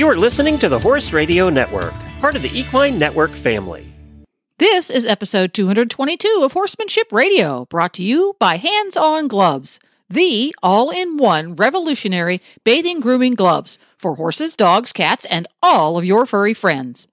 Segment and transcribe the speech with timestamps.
[0.00, 3.92] You are listening to the Horse Radio Network, part of the Equine Network family.
[4.56, 9.78] This is episode 222 of Horsemanship Radio, brought to you by Hands On Gloves,
[10.08, 16.04] the all in one revolutionary bathing grooming gloves for horses, dogs, cats, and all of
[16.06, 17.06] your furry friends.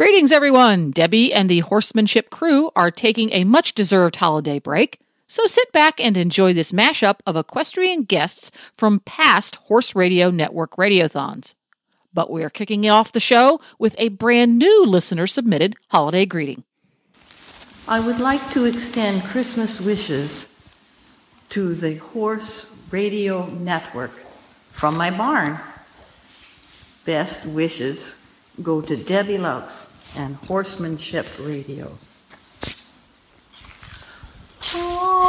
[0.00, 0.92] Greetings, everyone.
[0.92, 6.00] Debbie and the horsemanship crew are taking a much deserved holiday break, so sit back
[6.00, 11.54] and enjoy this mashup of equestrian guests from past Horse Radio Network radiothons.
[12.14, 16.64] But we're kicking off the show with a brand new listener submitted holiday greeting.
[17.86, 20.50] I would like to extend Christmas wishes
[21.50, 24.12] to the Horse Radio Network
[24.72, 25.60] from my barn.
[27.04, 28.19] Best wishes
[28.60, 31.98] go to Debbie Laux and Horsemanship Radio.
[34.72, 35.20] Ave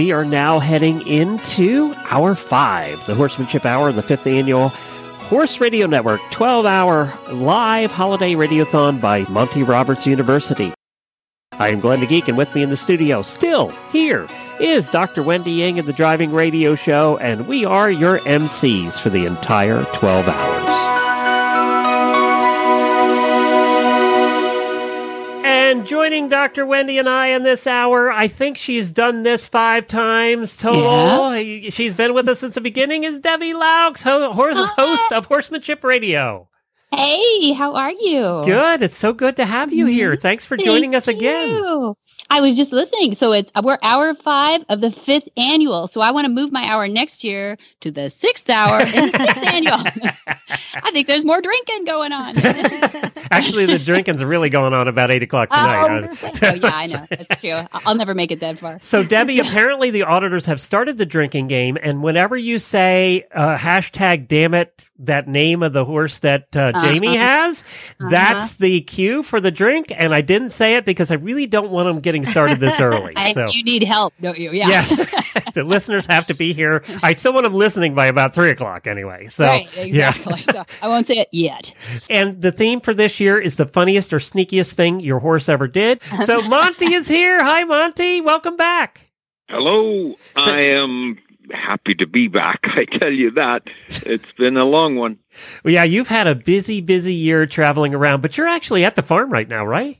[0.00, 4.70] we are now heading into hour five, the Horsemanship Hour, the fifth annual
[5.28, 10.72] Horse Radio Network 12 hour live holiday radiothon by Monty Roberts University.
[11.52, 14.26] I am Glenn the Geek, and with me in the studio, still here,
[14.58, 15.22] is Dr.
[15.22, 19.84] Wendy Ying of the Driving Radio Show, and we are your MCs for the entire
[19.92, 20.79] 12 hours.
[26.20, 26.66] Joining Dr.
[26.66, 31.34] Wendy and I in this hour, I think she's done this five times total.
[31.70, 35.82] She's been with us since the beginning, is Debbie Laux, ho- horse- host of Horsemanship
[35.82, 36.46] Radio.
[36.94, 38.42] Hey, how are you?
[38.44, 38.82] Good.
[38.82, 40.12] It's so good to have you here.
[40.12, 40.20] Mm-hmm.
[40.20, 41.48] Thanks for joining us again.
[41.48, 41.96] you.
[42.30, 43.14] I was just listening.
[43.14, 45.88] So it's we're hour five of the fifth annual.
[45.88, 49.18] So I want to move my hour next year to the sixth hour in the
[49.18, 49.78] sixth annual.
[50.74, 52.36] I think there's more drinking going on.
[53.30, 56.08] Actually, the drinking's really going on about 8 o'clock tonight.
[56.22, 57.06] oh, oh, yeah, I know.
[57.08, 57.60] That's true.
[57.72, 58.78] I'll never make it that far.
[58.80, 63.56] So, Debbie, apparently the auditors have started the drinking game, and whenever you say uh,
[63.56, 67.64] hashtag damn it, that name of the horse that uh, Jamie has,
[67.98, 69.92] that's the cue for the drink.
[69.94, 73.14] And I didn't say it because I really don't want them getting started this early.
[73.20, 74.50] And so, you need help, don't you?
[74.52, 74.68] Yeah.
[74.68, 74.88] yes,
[75.54, 76.82] the listeners have to be here.
[77.02, 79.28] I still want them listening by about three o'clock anyway.
[79.28, 80.12] So, right, yeah.
[80.12, 81.74] So I won't say it yet.
[82.08, 85.68] And the theme for this year is the funniest or sneakiest thing your horse ever
[85.68, 86.00] did.
[86.24, 87.42] So, Monty is here.
[87.42, 88.20] Hi, Monty.
[88.20, 89.10] Welcome back.
[89.48, 90.14] Hello.
[90.36, 91.18] I am
[91.52, 92.60] happy to be back.
[92.64, 93.68] I tell you that.
[93.88, 95.18] It's been a long one.
[95.64, 99.02] Well, yeah, you've had a busy, busy year traveling around, but you're actually at the
[99.02, 99.98] farm right now, right?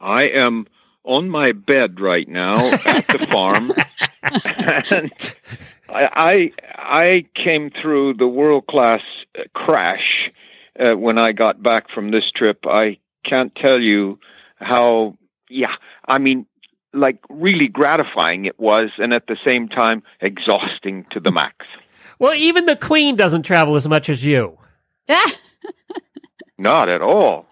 [0.00, 0.66] I am
[1.04, 3.72] on my bed right now at the farm.
[4.90, 5.12] and
[5.88, 9.02] I, I I came through the world class
[9.54, 10.30] crash
[10.78, 12.66] uh, when I got back from this trip.
[12.66, 14.18] I can't tell you
[14.56, 15.16] how.
[15.48, 15.74] Yeah,
[16.06, 16.46] I mean,
[16.94, 21.66] like really gratifying it was, and at the same time exhausting to the max.
[22.18, 24.56] Well, even the Queen doesn't travel as much as you.
[26.58, 27.46] Not at all.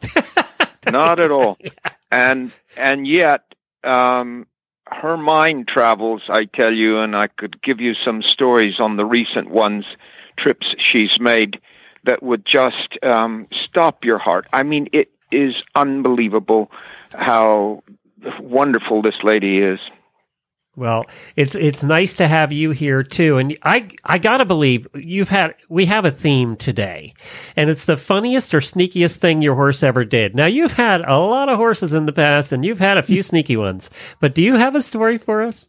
[0.91, 1.59] Not at all.
[2.11, 3.55] And and yet,
[3.85, 4.47] um,
[4.87, 6.23] her mind travels.
[6.29, 9.85] I tell you, and I could give you some stories on the recent ones,
[10.37, 11.61] trips she's made
[12.05, 14.47] that would just um, stop your heart.
[14.53, 16.71] I mean, it is unbelievable
[17.15, 17.83] how
[18.41, 19.81] wonderful this lady is.
[20.81, 21.05] Well,
[21.37, 25.55] it's it's nice to have you here too, and I I gotta believe you've had
[25.69, 27.13] we have a theme today,
[27.55, 30.35] and it's the funniest or sneakiest thing your horse ever did.
[30.35, 33.23] Now you've had a lot of horses in the past, and you've had a few
[33.31, 33.91] sneaky ones,
[34.21, 35.69] but do you have a story for us?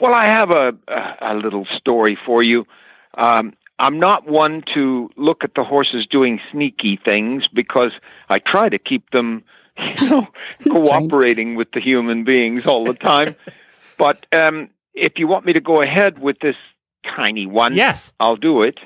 [0.00, 0.74] Well, I have a
[1.22, 2.66] a little story for you.
[3.14, 7.92] Um, I'm not one to look at the horses doing sneaky things because
[8.28, 9.44] I try to keep them
[10.00, 10.28] you know,
[10.62, 13.34] cooperating with the human beings all the time.
[13.98, 16.56] but um, if you want me to go ahead with this
[17.04, 18.80] tiny one, yes, I'll do it.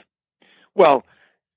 [0.75, 1.05] Well,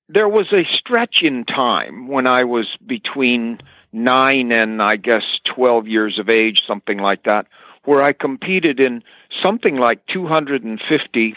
[0.09, 3.59] there was a stretch in time when I was between
[3.93, 7.47] nine and I guess 12 years of age, something like that,
[7.83, 11.35] where I competed in something like 250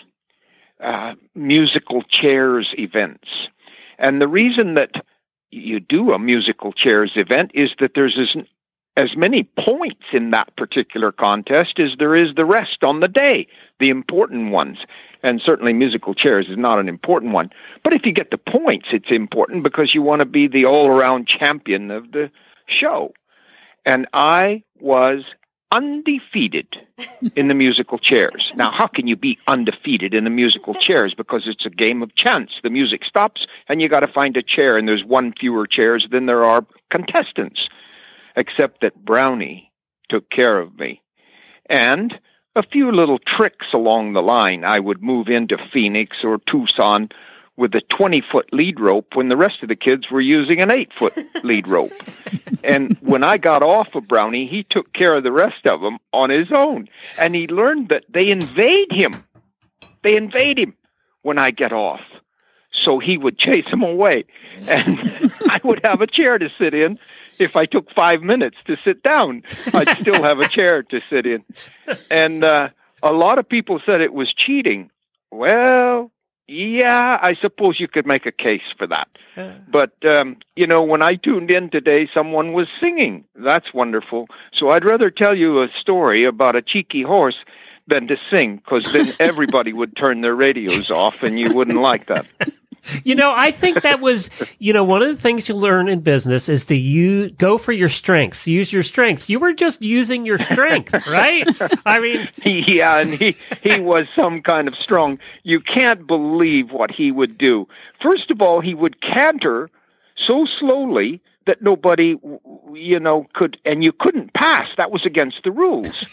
[0.81, 3.49] uh, musical chairs events.
[3.99, 5.05] And the reason that
[5.55, 8.37] you do a musical chairs event is that there's as,
[8.97, 13.47] as many points in that particular contest as there is the rest on the day,
[13.79, 14.79] the important ones.
[15.23, 17.51] And certainly musical chairs is not an important one.
[17.83, 20.89] But if you get the points, it's important because you want to be the all
[20.89, 22.31] around champion of the
[22.67, 23.15] show.
[23.87, 25.25] And I was
[25.75, 26.81] undefeated
[27.37, 28.53] in the musical chairs.
[28.55, 31.15] Now, how can you be undefeated in the musical chairs?
[31.15, 32.61] Because it's a game of chance.
[32.63, 36.07] The music stops, and you got to find a chair, and there's one fewer chairs
[36.11, 37.69] than there are contestants.
[38.37, 39.73] Except that Brownie
[40.09, 41.03] took care of me.
[41.67, 42.19] And
[42.57, 44.65] a few little tricks along the line.
[44.65, 47.09] I would move into Phoenix or Tucson
[47.57, 50.71] with a 20 foot lead rope when the rest of the kids were using an
[50.71, 51.15] 8 foot
[51.45, 51.93] lead rope.
[52.63, 55.99] And when I got off of Brownie, he took care of the rest of them
[56.13, 56.89] on his own.
[57.19, 59.25] And he learned that they invade him.
[60.03, 60.75] They invade him
[61.23, 62.03] when I get off.
[62.71, 64.25] So he would chase them away.
[64.67, 66.99] And I would have a chair to sit in.
[67.39, 69.43] If I took five minutes to sit down,
[69.73, 71.45] I'd still have a chair to sit in.
[72.11, 72.69] And uh,
[73.03, 74.91] a lot of people said it was cheating.
[75.31, 76.13] Well,
[76.47, 79.09] yeah, I suppose you could make a case for that.
[79.69, 83.25] But, um, you know, when I tuned in today, someone was singing.
[83.35, 84.29] That's wonderful.
[84.53, 87.39] So I'd rather tell you a story about a cheeky horse
[87.87, 92.07] than to sing, because then everybody would turn their radios off and you wouldn't like
[92.07, 92.27] that.
[93.05, 96.01] You know, I think that was, you know, one of the things you learn in
[96.01, 99.29] business is to you go for your strengths, use your strengths.
[99.29, 101.47] You were just using your strength, right?
[101.85, 105.19] I mean, yeah, and he he was some kind of strong.
[105.43, 107.69] You can't believe what he would do.
[108.01, 109.71] First of all, he would canter
[110.15, 112.17] so slowly that nobody,
[112.73, 114.71] you know, could, and you couldn't pass.
[114.77, 116.05] That was against the rules.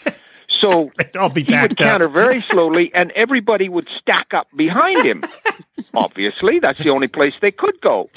[0.62, 5.04] So I'll be he would backed counter very slowly, and everybody would stack up behind
[5.04, 5.24] him.
[5.94, 8.08] Obviously, that's the only place they could go.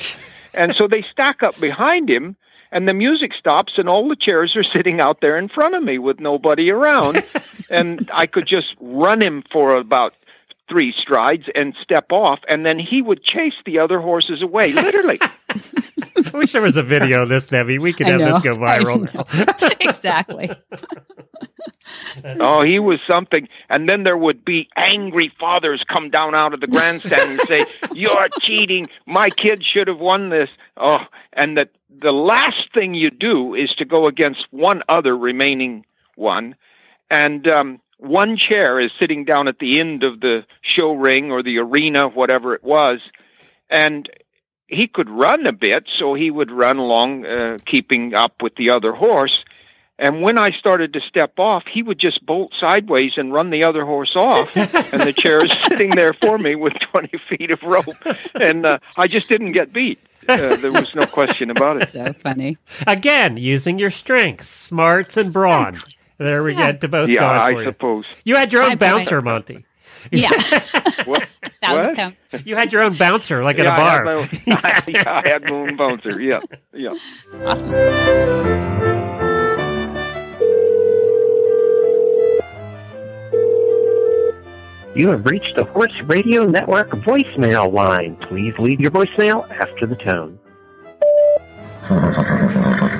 [0.53, 2.35] And so they stack up behind him,
[2.71, 5.81] and the music stops, and all the chairs are sitting out there in front of
[5.81, 7.23] me with nobody around.
[7.71, 10.13] and I could just run him for about
[10.67, 15.19] three strides and step off, and then he would chase the other horses away, literally.
[16.25, 17.79] I wish there was a video of this, Debbie.
[17.79, 19.07] We could I have this go viral.
[19.81, 20.51] exactly.
[22.39, 23.47] Oh, he was something.
[23.69, 27.65] And then there would be angry fathers come down out of the grandstand and say,
[27.93, 28.89] You're cheating.
[29.05, 30.49] My kid should have won this.
[30.77, 35.85] Oh, and that the last thing you do is to go against one other remaining
[36.15, 36.55] one.
[37.09, 41.41] And um, one chair is sitting down at the end of the show ring or
[41.41, 43.01] the arena, whatever it was.
[43.69, 44.09] And
[44.67, 48.69] he could run a bit, so he would run along, uh, keeping up with the
[48.69, 49.43] other horse.
[49.97, 53.63] And when I started to step off, he would just bolt sideways and run the
[53.63, 54.49] other horse off.
[54.55, 57.95] and the chair is sitting there for me with 20 feet of rope.
[58.33, 59.99] And uh, I just didn't get beat.
[60.27, 61.91] Uh, there was no question about it.
[61.91, 62.57] So funny.
[62.87, 65.77] Again, using your strengths, smarts, and brawn.
[66.17, 66.71] There we Yeah.
[66.71, 67.71] get to both Yeah, I for you.
[67.71, 68.05] suppose.
[68.23, 68.91] You had your own Five point.
[68.91, 69.65] bouncer, Monty.
[70.11, 70.29] Yeah.
[71.05, 71.25] What?
[71.61, 72.45] Thousand What?
[72.47, 74.05] You had your own bouncer, like at yeah, a I had bar.
[74.05, 74.61] my own, yeah,
[75.25, 76.19] I had my own bouncer.
[76.21, 76.39] Yeah,
[76.73, 76.93] yeah.
[77.43, 78.75] Awesome.
[84.95, 88.15] You have reached the Horse Radio Network voicemail line.
[88.15, 90.39] Please leave your voicemail after the tone.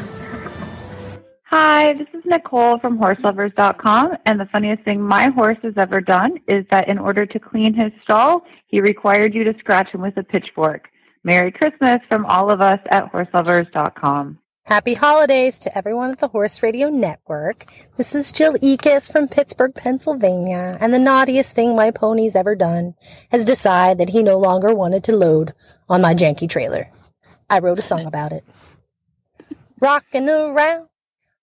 [1.49, 6.39] Hi, this is Nicole from horselovers.com, and the funniest thing my horse has ever done
[6.47, 10.17] is that in order to clean his stall, he required you to scratch him with
[10.17, 10.89] a pitchfork.
[11.23, 14.39] Merry Christmas from all of us at horselovers.com.
[14.63, 17.67] Happy holidays to everyone at the Horse Radio Network.
[17.95, 22.95] This is Jill Ekus from Pittsburgh, Pennsylvania, and the naughtiest thing my pony's ever done
[23.31, 25.53] is decide that he no longer wanted to load
[25.87, 26.89] on my janky trailer.
[27.51, 28.43] I wrote a song about it.
[29.79, 30.87] Rocking around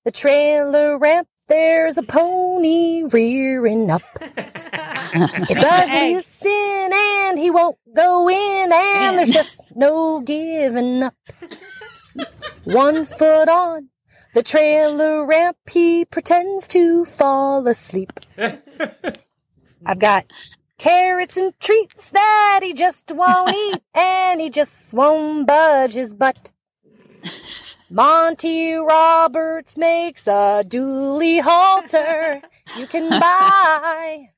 [0.04, 4.02] the trailer ramp, there's a pony rearing up.
[5.14, 11.14] It's ugly as sin, and he won't go in, and there's just no giving up.
[12.64, 13.90] One foot on
[14.32, 18.20] the trailer ramp, he pretends to fall asleep.
[19.84, 20.24] I've got
[20.78, 26.52] carrots and treats that he just won't eat, and he just won't budge his butt.
[27.92, 32.40] Monty Roberts makes a dually halter
[32.78, 34.28] you can buy.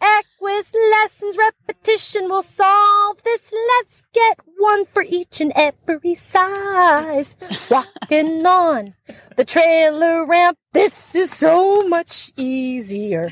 [0.00, 3.52] Equus lessons repetition will solve this.
[3.52, 7.36] Let's get one for each and every size.
[7.70, 8.94] Walking on
[9.36, 13.30] the trailer ramp, this is so much easier.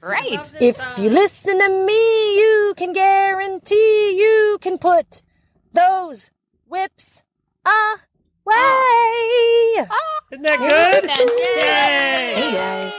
[0.00, 0.54] Right.
[0.60, 5.22] If you listen to me, you can guarantee you can put
[5.72, 6.30] those
[6.68, 7.24] whips
[8.50, 9.86] away.
[10.32, 11.10] Isn't that good?
[11.10, 12.56] Hey Yay!
[12.56, 12.94] guys.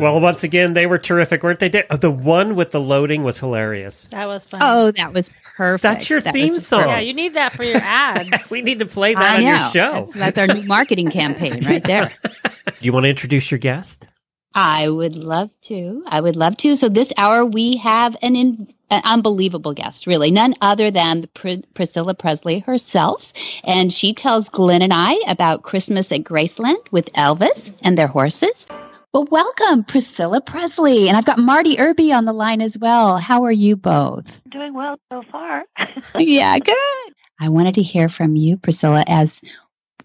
[0.00, 1.68] Well, once again, they were terrific, weren't they?
[1.68, 4.06] They- uh, The one with the loading was hilarious.
[4.10, 4.60] That was fun.
[4.62, 5.82] Oh, that was perfect.
[5.82, 6.88] That's your That theme was song.
[6.88, 8.50] yeah, you need that for your ads.
[8.50, 9.50] We need to play that I on know.
[9.50, 9.92] your show.
[10.06, 12.12] That's, that's our new marketing campaign right there.
[12.24, 12.50] Do
[12.80, 14.06] you want to introduce your guest?
[14.54, 16.02] I would love to.
[16.06, 16.76] I would love to.
[16.76, 21.64] So this hour we have an, in, an unbelievable guest, really, none other than Pr-
[21.74, 23.32] Priscilla Presley herself,
[23.64, 28.66] and she tells Glenn and I about Christmas at Graceland with Elvis and their horses.
[29.12, 33.18] Well, welcome, Priscilla Presley, and I've got Marty Irby on the line as well.
[33.18, 34.24] How are you both?
[34.48, 35.64] Doing well so far.
[36.18, 37.14] yeah, good.
[37.40, 39.02] I wanted to hear from you, Priscilla.
[39.08, 39.40] As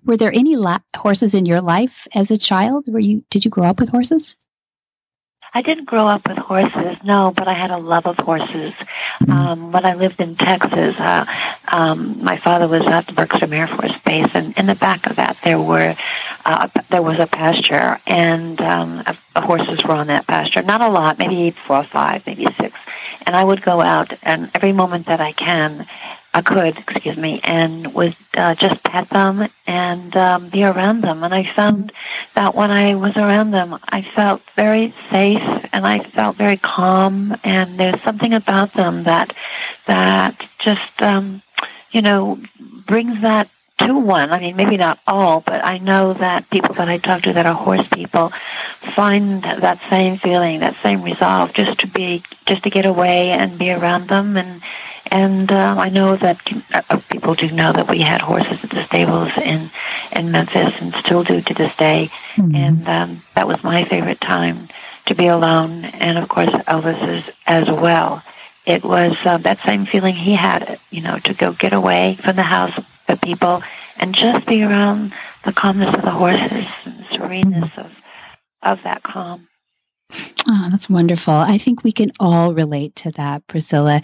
[0.05, 2.85] were there any la- horses in your life as a child?
[2.87, 4.35] Were you did you grow up with horses?
[5.53, 8.73] I didn't grow up with horses, no, but I had a love of horses.
[9.29, 11.25] Um, when I lived in Texas, uh,
[11.69, 15.15] um, my father was at the Bergstrom Air Force Base, and in the back of
[15.15, 15.95] that there were
[16.43, 19.03] uh, there was a pasture, and um,
[19.37, 20.61] horses were on that pasture.
[20.61, 22.77] Not a lot, maybe four or five, maybe six.
[23.25, 25.87] And I would go out, and every moment that I can,
[26.35, 31.23] I could, excuse me, and would uh, just pet them and um, be around them.
[31.23, 31.93] And I found
[32.33, 37.37] that when I was around them, I felt very safe and I felt very calm.
[37.45, 39.33] And there's something about them that
[39.87, 41.41] that just um,
[41.91, 42.37] you know
[42.85, 44.31] brings that to one.
[44.31, 47.45] I mean, maybe not all, but I know that people that I talk to that
[47.45, 48.33] are horse people
[48.93, 53.57] find that same feeling, that same resolve, just to be, just to get away and
[53.57, 54.35] be around them.
[54.35, 54.61] And
[55.11, 56.39] and um, I know that
[56.73, 59.71] uh, people do know that we had horses at the stables in
[60.11, 62.09] in Memphis and still do to this day.
[62.55, 64.69] And um, that was my favorite time
[65.05, 68.23] to be alone, and of course Elvis's as well.
[68.65, 72.35] It was uh, that same feeling he had, you know, to go get away from
[72.35, 72.73] the house,
[73.07, 73.61] the people,
[73.97, 77.91] and just be around the calmness of the horses and sereneness of
[78.63, 79.47] of that calm.
[80.47, 81.33] Oh, that's wonderful.
[81.33, 84.01] I think we can all relate to that, Priscilla.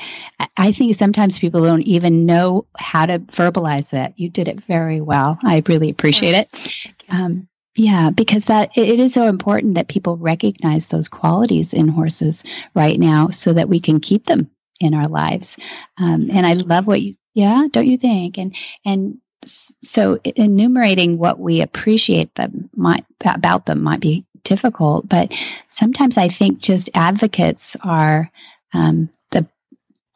[0.58, 4.18] I- think sometimes people don't even know how to verbalize that.
[4.20, 5.38] You did it very well.
[5.44, 6.78] I really appreciate it.
[7.10, 11.88] Um, yeah, because that it it is so important that people recognize those qualities in
[11.88, 12.44] horses
[12.76, 15.58] right now, so that we can keep them in our lives.
[15.98, 18.38] Um, and I love what you, yeah, don't you think?
[18.38, 18.56] And
[18.86, 25.34] and so enumerating what we appreciate them might about them might be difficult, but
[25.68, 28.32] sometimes I think just advocates are
[28.74, 29.48] um, the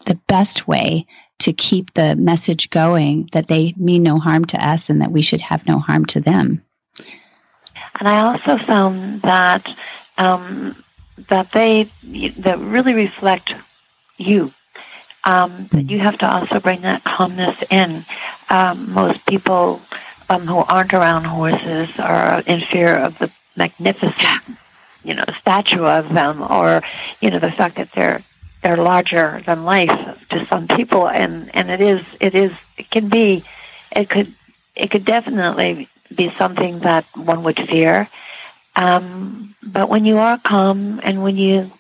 [0.05, 1.05] the best way
[1.39, 5.21] to keep the message going that they mean no harm to us and that we
[5.21, 6.63] should have no harm to them.
[7.99, 9.67] And I also found that
[10.17, 10.83] um,
[11.29, 11.91] that they
[12.39, 13.53] that really reflect
[14.17, 14.53] you.
[15.23, 18.05] Um, that you have to also bring that calmness in.
[18.49, 19.81] Um, most people
[20.29, 24.57] um, who aren't around horses are in fear of the magnificent,
[25.03, 26.81] you know, statue of them, or
[27.21, 28.23] you know, the fact that they're
[28.63, 29.89] they're larger than life
[30.29, 33.43] to some people, and and it is it is it can be
[33.91, 34.33] it could
[34.75, 38.09] it could definitely be something that one would fear.
[38.75, 41.71] Um, but when you are calm and when you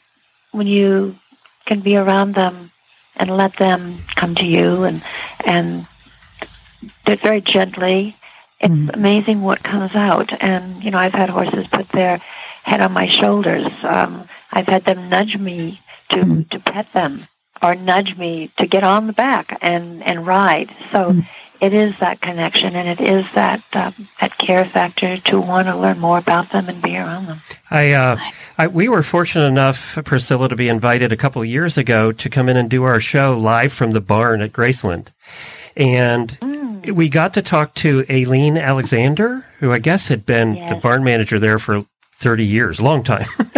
[0.51, 1.17] when you
[1.65, 2.71] can be around them
[3.17, 5.03] and let them come to you and
[5.43, 5.87] and
[7.05, 8.15] very gently,
[8.65, 10.31] it's amazing what comes out.
[10.41, 12.21] And you know, I've had horses put their
[12.63, 13.67] head on my shoulders.
[13.83, 17.27] Um, I've had them nudge me to to pet them
[17.61, 20.75] or nudge me to get on the back and and ride.
[20.91, 21.15] So
[21.61, 25.75] it is that connection, and it is that um, that care factor to want to
[25.75, 27.41] learn more about them and be around them.
[27.71, 28.17] I, uh,
[28.57, 32.29] I, we were fortunate enough, Priscilla, to be invited a couple of years ago to
[32.29, 35.07] come in and do our show live from the barn at Graceland,
[35.75, 36.54] and mm.
[36.89, 40.69] We got to talk to Alene Alexander, who I guess had been yes.
[40.69, 43.27] the barn manager there for thirty years, long time.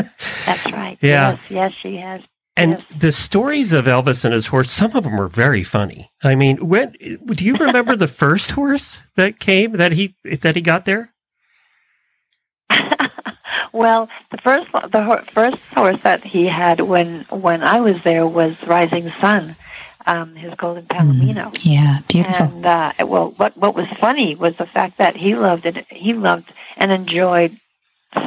[0.46, 0.98] That's right.
[1.02, 1.32] Yeah.
[1.32, 2.22] Yes, yes, she has.
[2.58, 2.84] And yes.
[2.98, 6.12] the stories of Elvis and his horse, some of them were very funny.
[6.24, 6.94] I mean, when
[7.28, 11.14] do you remember the first horse that came that he that he got there?
[13.74, 18.56] well, the first the first horse that he had when when I was there was
[18.66, 19.56] Rising Sun,
[20.08, 21.54] um, his Golden mm, Palomino.
[21.54, 22.46] Mm, yeah, beautiful.
[22.46, 25.86] And uh, well, what what was funny was the fact that he loved it.
[25.90, 27.60] He loved and enjoyed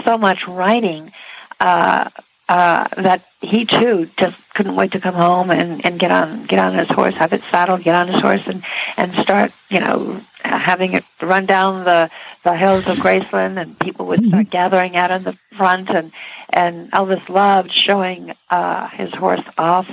[0.04, 1.12] so much riding.
[1.58, 2.10] Uh,
[2.50, 6.58] uh, that he too just couldn't wait to come home and, and get on get
[6.58, 8.64] on his horse, have it saddled, get on his horse, and
[8.96, 12.10] and start you know having it run down the
[12.44, 14.50] the hills of Graceland, and people would start mm-hmm.
[14.50, 16.10] gathering out in the front, and
[16.52, 19.88] and Elvis loved showing uh, his horse off.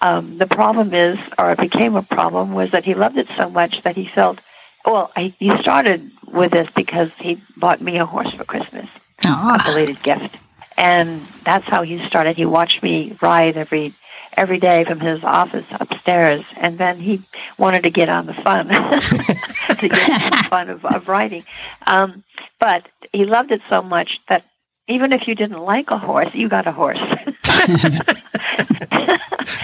[0.00, 3.50] Um, the problem is, or it became a problem, was that he loved it so
[3.50, 4.38] much that he felt.
[4.84, 8.88] Well, he, he started with this because he bought me a horse for Christmas,
[9.22, 9.60] Aww.
[9.60, 10.36] a belated gift
[10.76, 12.36] and that's how he started.
[12.36, 13.94] He watched me ride every
[14.36, 17.24] every day from his office upstairs, and then he
[17.56, 21.44] wanted to get on the fun, to get on the fun of, of riding.
[21.86, 22.22] Um,
[22.60, 24.44] but he loved it so much that
[24.88, 26.98] even if you didn't like a horse, you got a horse.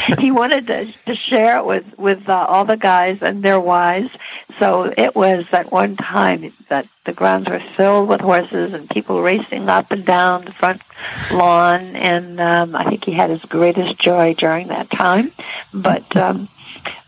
[0.18, 4.10] he wanted to, to share it with with uh, all the guys and their wives.
[4.58, 9.22] So it was at one time that the grounds were filled with horses and people
[9.22, 10.82] racing up and down the front
[11.32, 11.96] lawn.
[11.96, 15.32] And um, I think he had his greatest joy during that time.
[15.72, 16.48] But um,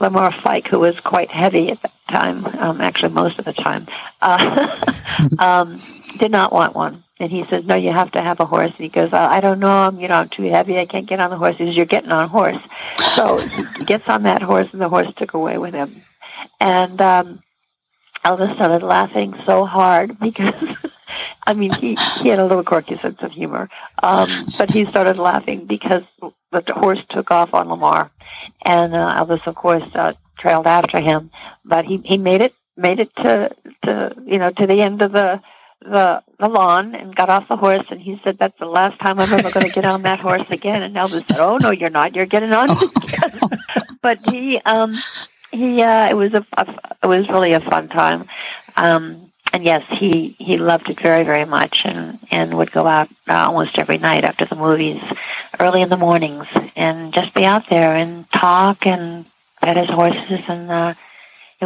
[0.00, 3.86] Lamar Fike, who was quite heavy at that time, um, actually most of the time,
[4.20, 4.90] uh,
[5.38, 5.80] um,
[6.18, 7.03] did not want one.
[7.20, 9.60] And he says, "No, you have to have a horse." And he goes, "I don't
[9.60, 9.68] know.
[9.68, 10.78] I'm, you know, I'm too heavy.
[10.78, 12.58] I can't get on the horse." He says, "You're getting on a horse."
[13.14, 16.02] So he gets on that horse, and the horse took away with him.
[16.60, 17.42] And um,
[18.24, 20.54] Elvis started laughing so hard because,
[21.46, 23.68] I mean, he he had a little quirky sense of humor,
[24.02, 26.02] um, but he started laughing because
[26.50, 28.10] the horse took off on Lamar,
[28.64, 31.30] and uh, Elvis, of course, uh, trailed after him.
[31.64, 35.12] But he he made it made it to to you know to the end of
[35.12, 35.40] the
[35.84, 39.20] the the lawn and got off the horse and he said that's the last time
[39.20, 40.82] I'm ever going to get on that horse again.
[40.82, 42.16] And Elvis said oh no you're not.
[42.16, 43.40] You're getting on again.
[44.02, 44.96] But he um
[45.50, 48.26] he uh it was a, a it was really a fun time.
[48.76, 53.08] Um and yes he he loved it very very much and and would go out
[53.28, 55.02] uh, almost every night after the movies
[55.60, 59.26] early in the mornings and just be out there and talk and
[59.62, 60.94] pet his horses and uh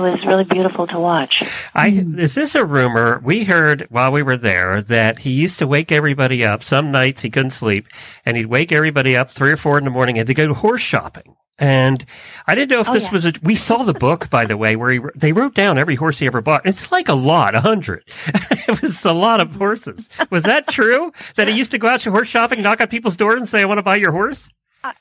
[0.05, 1.43] it was really beautiful to watch.
[1.75, 3.21] I is this a rumor?
[3.25, 6.63] We heard while we were there that he used to wake everybody up.
[6.63, 7.87] Some nights he couldn't sleep,
[8.25, 10.81] and he'd wake everybody up three or four in the morning, and to go horse
[10.81, 11.35] shopping.
[11.59, 12.07] And
[12.47, 13.13] I didn't know if oh, this yeah.
[13.13, 13.33] was a.
[13.43, 16.27] We saw the book, by the way, where he they wrote down every horse he
[16.27, 16.65] ever bought.
[16.65, 18.05] It's like a lot, a hundred.
[18.29, 20.09] it was a lot of horses.
[20.31, 21.13] Was that true?
[21.35, 23.61] That he used to go out to horse shopping, knock on people's doors, and say,
[23.61, 24.49] "I want to buy your horse."
[24.85, 24.93] Uh,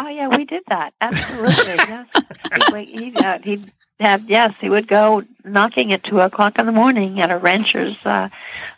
[0.00, 0.92] oh yeah, we did that.
[1.00, 1.64] Absolutely.
[1.66, 2.08] yes.
[2.72, 6.72] He'd, he'd, uh, he'd have yes, he would go knocking at two o'clock in the
[6.72, 8.28] morning at a rancher's uh,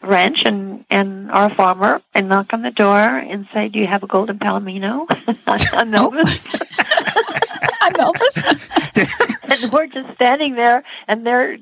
[0.03, 4.03] ranch and and our farmer and knock on the door and say, "Do you have
[4.03, 5.07] a golden palomino?"
[5.47, 6.41] I'm Elvis.
[7.81, 9.33] I'm Elvis.
[9.63, 11.59] and we're just standing there, and they're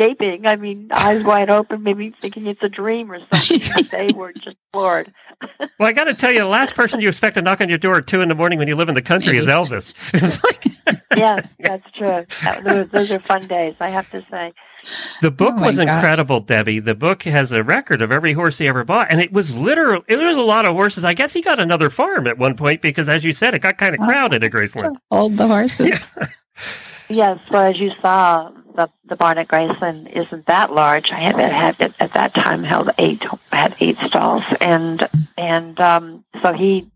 [0.00, 0.46] gaping.
[0.46, 3.60] I mean, eyes wide open, maybe thinking it's a dream or something.
[3.90, 5.12] they were just floored.
[5.58, 7.76] well, I got to tell you, the last person you expect to knock on your
[7.76, 9.92] door at two in the morning when you live in the country is Elvis.
[10.44, 12.24] like yes, that's true.
[12.42, 14.54] That, those, those, are fun days, I have to say.
[15.20, 16.78] The book oh was incredible, Debbie.
[16.78, 20.02] The book has a record of every horse he ever bought, and it was literal.
[20.08, 21.04] It was a lot of horses.
[21.04, 23.76] I guess he got another farm at one point because, as you said, it got
[23.76, 24.96] kind of crowded at Graceland.
[25.10, 25.90] Hold the horses.
[25.90, 26.28] Yeah.
[27.10, 31.12] Yes, well, as you saw, the the barn at Graceland isn't that large.
[31.12, 36.52] I had had at that time held eight had eight stalls, and and um, so
[36.52, 36.90] he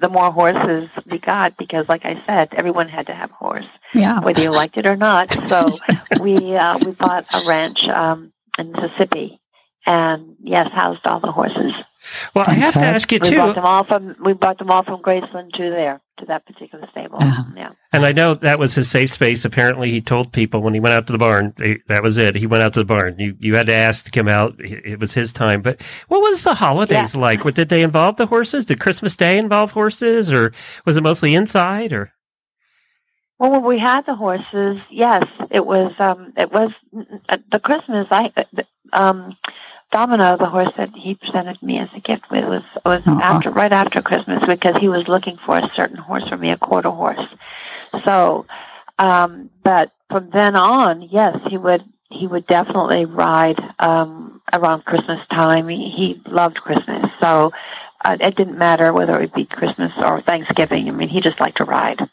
[0.00, 3.66] the more horses we got because, like I said, everyone had to have a horse,
[3.94, 4.20] yeah.
[4.20, 5.36] whether you liked it or not.
[5.50, 5.78] So
[6.20, 9.40] we uh, we bought a ranch um, in Mississippi,
[9.84, 11.72] and yes, housed all the horses.
[12.34, 13.36] Well, I have to ask you we too.
[13.36, 16.86] Bought them all from we bought them all from Graceland to there to that particular
[16.90, 17.18] stable.
[17.20, 17.44] Uh-huh.
[17.56, 17.70] Yeah.
[17.92, 19.44] And I know that was his safe space.
[19.44, 22.36] Apparently, he told people when he went out to the barn, they, that was it.
[22.36, 23.16] He went out to the barn.
[23.18, 24.54] You you had to ask to come out.
[24.58, 25.60] It was his time.
[25.62, 27.20] But what was the holidays Yeah.
[27.20, 27.44] like?
[27.44, 28.64] What did they involve the horses?
[28.66, 30.52] Did Christmas Day involve horses, or
[30.86, 31.92] was it mostly inside?
[31.92, 32.12] Or
[33.38, 35.92] Well, when we had the horses, yes, it was.
[35.98, 36.70] Um, it was
[37.28, 38.06] uh, the Christmas.
[38.10, 39.36] I uh, um,
[39.90, 43.20] Domino, the horse that he presented me as a gift with, was was uh-huh.
[43.22, 46.56] after right after Christmas because he was looking for a certain horse for me, a
[46.56, 47.26] quarter horse.
[48.04, 48.46] So,
[48.98, 55.24] um, but from then on, yes, he would he would definitely ride um, around Christmas
[55.28, 55.68] time.
[55.68, 57.52] He, he loved Christmas, so
[58.04, 60.88] uh, it didn't matter whether it would be Christmas or Thanksgiving.
[60.88, 62.08] I mean, he just liked to ride.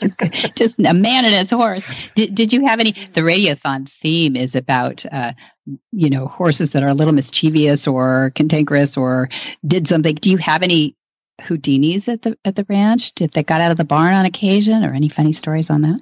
[0.00, 0.20] Just,
[0.56, 1.84] just, a man and his horse.
[2.14, 2.92] Did, did you have any?
[2.92, 5.32] The radiothon theme is about, uh,
[5.92, 9.28] you know, horses that are a little mischievous or cantankerous or
[9.66, 10.14] did something.
[10.16, 10.96] Do you have any
[11.40, 13.14] Houdinis at the at the ranch?
[13.14, 16.00] Did they got out of the barn on occasion, or any funny stories on that?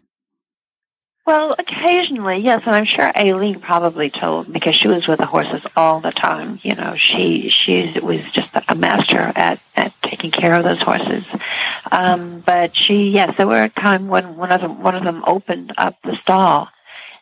[1.29, 5.61] Well, occasionally, yes, and I'm sure Alene probably told because she was with the horses
[5.77, 6.59] all the time.
[6.63, 11.25] You know, she she was just a master at at taking care of those horses.
[11.93, 15.23] Um, but she, yes, there were a time when one of them one of them
[15.27, 16.71] opened up the stall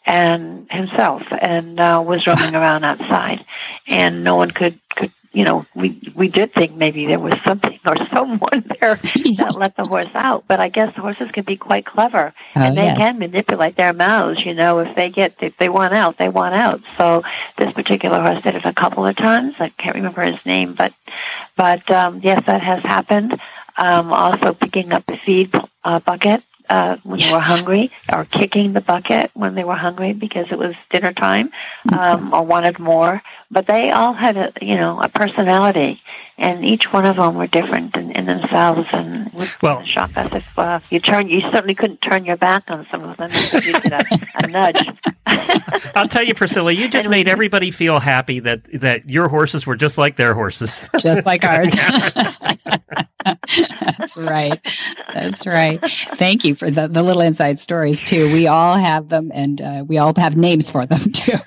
[0.05, 3.45] and himself and uh, was roaming around outside,
[3.89, 7.79] and no one could could you know, we we did think maybe there was something
[7.87, 8.95] or someone there
[9.37, 10.45] that let the horse out.
[10.49, 12.97] But I guess horses can be quite clever, oh, and they yes.
[12.97, 14.47] can manipulate their mouths.
[14.47, 16.81] You know, if they get if they want out, they want out.
[16.97, 17.23] So
[17.59, 19.57] this particular horse did it a couple of times.
[19.59, 20.95] I can't remember his name, but
[21.55, 23.39] but um, yes, that has happened.
[23.77, 27.29] Um, also picking up the feed uh, bucket uh, when yes.
[27.29, 31.13] they were hungry, or kicking the bucket when they were hungry because it was dinner
[31.13, 31.51] time,
[31.93, 33.23] um, or wanted more.
[33.51, 36.03] But they all had a you know a personality,
[36.39, 40.33] and each one of them were different in, in themselves, and would well, shock us
[40.33, 41.29] if uh, you turn.
[41.29, 44.05] You certainly couldn't turn your back on some of them because you did a,
[44.43, 44.87] a nudge.
[45.95, 49.77] I'll tell you, Priscilla, you just made everybody feel happy that that your horses were
[49.77, 51.73] just like their horses, just like ours.
[53.99, 54.61] That's right.
[55.15, 55.81] That's right.
[56.15, 58.33] Thank you for the, the little inside stories too.
[58.33, 61.39] We all have them, and uh, we all have names for them too,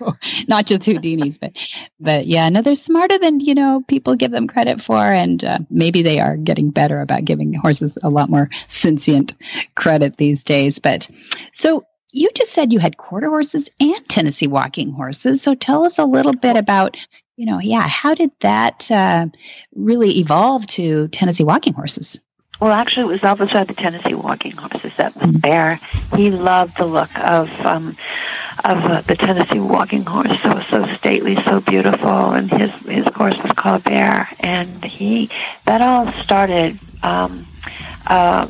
[0.48, 1.58] not just Houdinis, but
[2.00, 5.60] but yeah, no, they're smarter than you know people give them credit for, and uh,
[5.70, 9.36] maybe they are getting better about giving horses a lot more sentient
[9.76, 10.80] credit these days.
[10.80, 11.10] But
[11.54, 15.42] so you just said you had quarter horses and Tennessee walking horses.
[15.42, 16.98] So tell us a little bit about,
[17.38, 19.28] you know, yeah, how did that uh,
[19.76, 22.20] really evolve to Tennessee walking horses?
[22.60, 24.92] Well, actually, it was Elvis had the Tennessee walking horses.
[24.98, 25.40] That was mm-hmm.
[25.40, 25.80] Bear.
[26.16, 27.98] He loved the look of um,
[28.64, 30.38] of uh, the Tennessee walking horse.
[30.44, 34.30] So so stately, so beautiful, and his his horse was called Bear.
[34.42, 35.30] And he
[35.66, 36.80] that all started.
[37.02, 37.48] Um,
[38.08, 38.48] uh,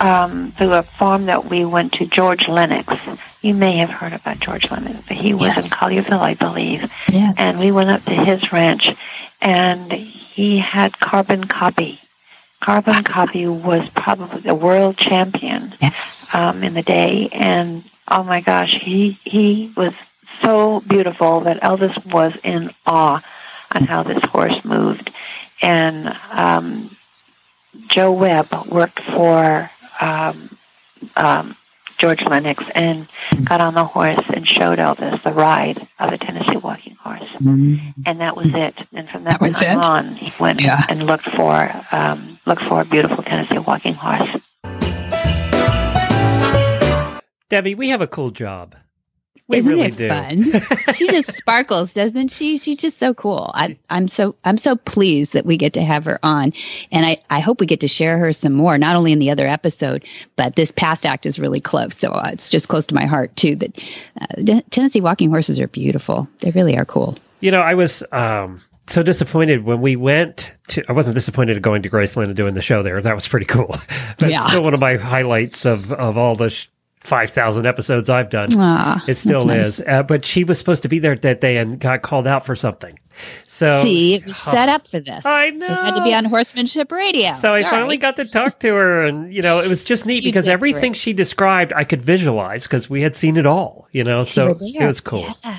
[0.00, 2.92] um, through a farm that we went to, George Lennox.
[3.40, 5.64] You may have heard about George Lennox, but he was yes.
[5.64, 6.90] in Collierville, I believe.
[7.08, 7.36] Yes.
[7.38, 8.94] And we went up to his ranch,
[9.40, 12.00] and he had carbon copy.
[12.62, 16.32] Carbon copy was probably the world champion yes.
[16.36, 19.92] um, in the day, and oh my gosh, he he was
[20.40, 23.20] so beautiful that Elvis was in awe
[23.72, 25.10] on how this horse moved,
[25.60, 26.96] and um,
[27.88, 29.68] Joe Webb worked for
[30.00, 30.56] um,
[31.16, 31.56] um,
[32.02, 33.06] George Lennox and
[33.44, 37.76] got on the horse and showed Elvis the ride of a Tennessee walking horse, mm-hmm.
[38.04, 38.74] and that was it.
[38.92, 40.82] And from that, that time on, he went yeah.
[40.88, 44.36] and looked for um, looked for a beautiful Tennessee walking horse.
[47.48, 48.74] Debbie, we have a cool job.
[49.50, 50.08] Isn't really it do.
[50.08, 50.66] fun?
[50.94, 52.58] she just sparkles, doesn't she?
[52.58, 53.50] She's just so cool.
[53.54, 56.52] I, I'm so I'm so pleased that we get to have her on,
[56.90, 58.78] and I I hope we get to share her some more.
[58.78, 60.04] Not only in the other episode,
[60.36, 63.34] but this past act is really close, so uh, it's just close to my heart
[63.36, 63.56] too.
[63.56, 63.82] That
[64.20, 66.28] uh, Tennessee walking horses are beautiful.
[66.40, 67.18] They really are cool.
[67.40, 68.02] You know, I was.
[68.12, 72.54] Um, so disappointed when we went to I wasn't disappointed going to Graceland and doing
[72.54, 73.00] the show there.
[73.00, 73.68] That was pretty cool.
[74.18, 74.46] That's yeah.
[74.48, 76.68] still one of my highlights of of all the sh-
[77.02, 78.50] 5,000 episodes I've done.
[78.50, 79.80] Aww, it still is.
[79.80, 79.88] Nice.
[79.88, 82.54] Uh, but she was supposed to be there that day and got called out for
[82.54, 82.98] something.
[83.46, 85.26] So see, it was set up for this.
[85.26, 85.66] I know.
[85.66, 87.32] It had to be on Horsemanship Radio.
[87.34, 90.24] So I finally got to talk to her, and you know, it was just neat
[90.24, 91.00] because everything great.
[91.00, 93.88] she described, I could visualize because we had seen it all.
[93.92, 95.28] You know, so it was cool.
[95.44, 95.58] Yeah,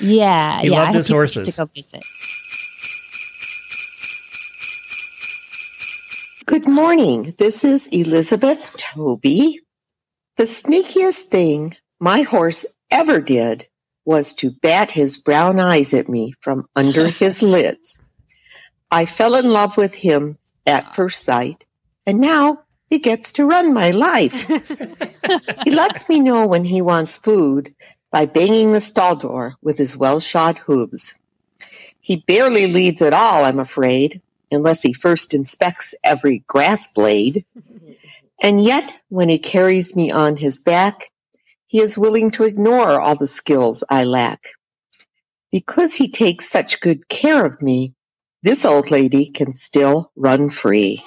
[0.00, 0.60] yeah.
[0.60, 0.82] He yeah.
[0.82, 1.48] loved his horses.
[1.48, 2.04] To go visit.
[6.46, 7.34] Good morning.
[7.36, 9.60] This is Elizabeth Toby
[10.36, 13.66] the sneakiest thing my horse ever did
[14.04, 18.00] was to bat his brown eyes at me from under his lids.
[18.90, 21.64] I fell in love with him at first sight,
[22.06, 24.46] and now he gets to run my life.
[25.64, 27.74] he lets me know when he wants food
[28.10, 31.18] by banging the stall door with his well shod hooves.
[32.00, 34.20] He barely leads at all, I'm afraid,
[34.52, 37.44] unless he first inspects every grass blade.
[38.42, 41.10] And yet, when he carries me on his back,
[41.68, 44.42] he is willing to ignore all the skills I lack.
[45.52, 47.94] Because he takes such good care of me,
[48.42, 51.02] this old lady can still run free.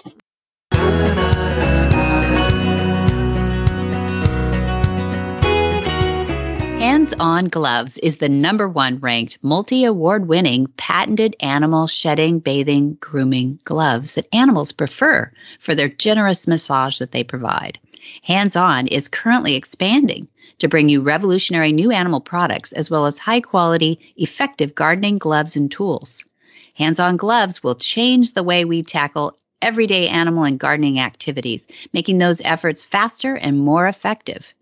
[7.08, 12.98] Hands On Gloves is the number one ranked multi award winning patented animal shedding, bathing,
[13.00, 17.80] grooming gloves that animals prefer for their generous massage that they provide.
[18.24, 20.28] Hands On is currently expanding
[20.60, 25.56] to bring you revolutionary new animal products as well as high quality, effective gardening gloves
[25.56, 26.26] and tools.
[26.74, 32.18] Hands On Gloves will change the way we tackle everyday animal and gardening activities, making
[32.18, 34.54] those efforts faster and more effective.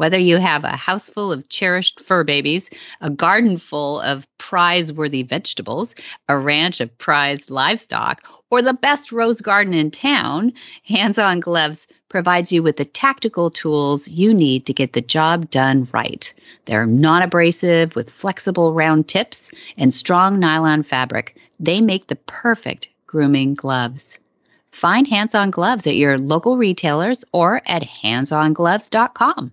[0.00, 2.70] Whether you have a house full of cherished fur babies,
[3.02, 5.94] a garden full of prize worthy vegetables,
[6.26, 11.86] a ranch of prized livestock, or the best rose garden in town, Hands On Gloves
[12.08, 16.32] provides you with the tactical tools you need to get the job done right.
[16.64, 21.36] They're non abrasive with flexible round tips and strong nylon fabric.
[21.58, 24.18] They make the perfect grooming gloves.
[24.72, 29.52] Find Hands On Gloves at your local retailers or at handsongloves.com.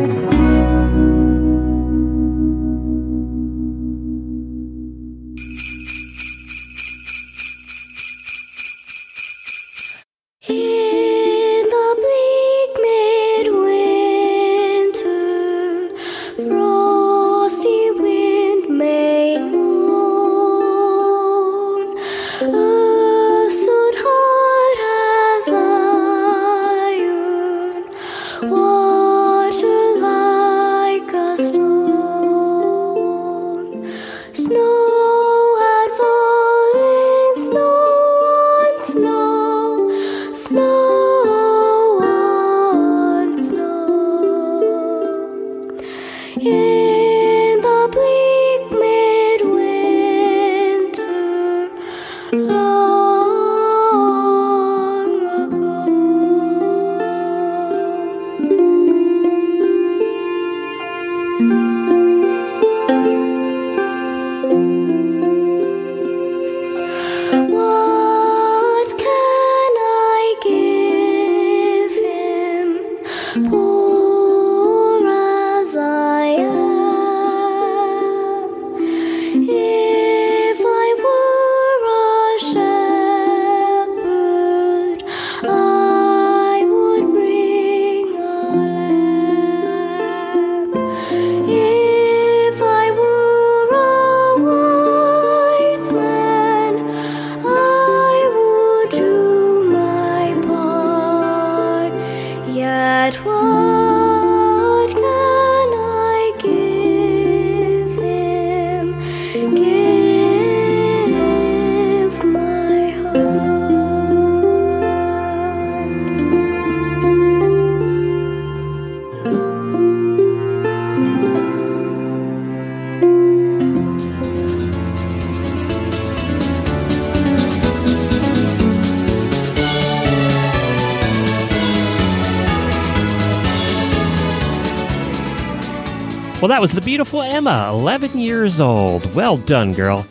[136.51, 139.15] that was the beautiful Emma, 11 years old.
[139.15, 140.05] Well done, girl.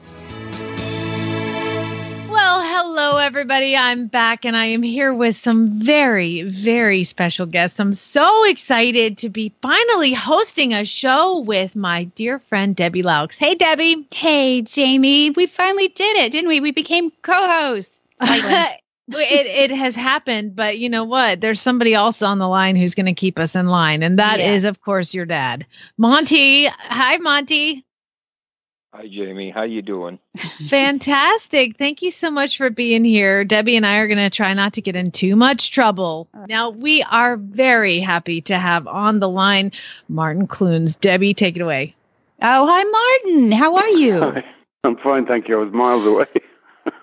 [2.30, 3.76] Well, hello, everybody.
[3.76, 7.78] I'm back and I am here with some very, very special guests.
[7.78, 13.36] I'm so excited to be finally hosting a show with my dear friend, Debbie Laux.
[13.36, 14.06] Hey, Debbie.
[14.10, 15.32] Hey, Jamie.
[15.32, 16.60] We finally did it, didn't we?
[16.60, 18.00] We became co hosts.
[19.18, 21.40] it, it has happened, but you know what?
[21.40, 24.40] There's somebody else on the line who's going to keep us in line, and that
[24.40, 24.70] is, Yeah.
[24.70, 25.66] of course, your dad,
[25.98, 26.66] Monty.
[26.66, 27.84] Hi, Monty.
[28.92, 29.50] Hi, Jamie.
[29.50, 30.18] How you doing?
[30.68, 31.76] Fantastic.
[31.78, 33.44] Thank you so much for being here.
[33.44, 36.28] Debbie and I are going to try not to get in too much trouble.
[36.34, 36.46] Uh.
[36.48, 39.70] Now, we are very happy to have on the line
[40.08, 40.96] Martin Clunes.
[40.96, 41.94] Debbie, take it away.
[42.42, 43.52] Oh, hi, Martin.
[43.52, 44.42] How are you?
[44.84, 45.60] I'm fine, thank you.
[45.60, 46.26] I was miles away.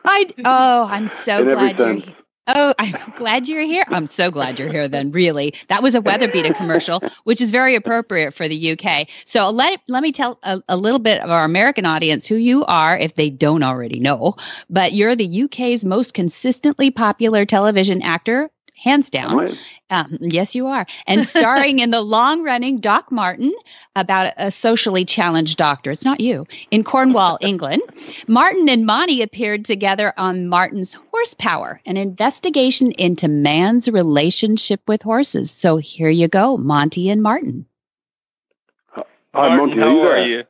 [0.08, 2.16] I oh, I'm so In glad you're here.
[2.48, 3.84] Oh, I'm glad you're here.
[3.90, 5.54] I'm so glad you're here then, really.
[5.68, 9.10] That was a WeatherBeeta commercial, which is very appropriate for the UK.
[9.26, 12.64] So let let me tell a, a little bit of our American audience who you
[12.66, 14.36] are if they don't already know.
[14.70, 19.58] But you're the UK's most consistently popular television actor, hands down.
[19.90, 20.86] Um, yes, you are.
[21.08, 23.54] And starring in the long running Doc Martin
[23.96, 25.92] about a socially challenged doctor.
[25.92, 26.46] It's not you.
[26.72, 27.82] In Cornwall, England.
[28.28, 35.52] Martin and Monty appeared together on Martin's Horsepower, an investigation into man's relationship with horses.
[35.52, 37.66] So here you go, Monty and Martin.
[39.34, 39.80] Hi, Monty.
[39.80, 40.44] how are you?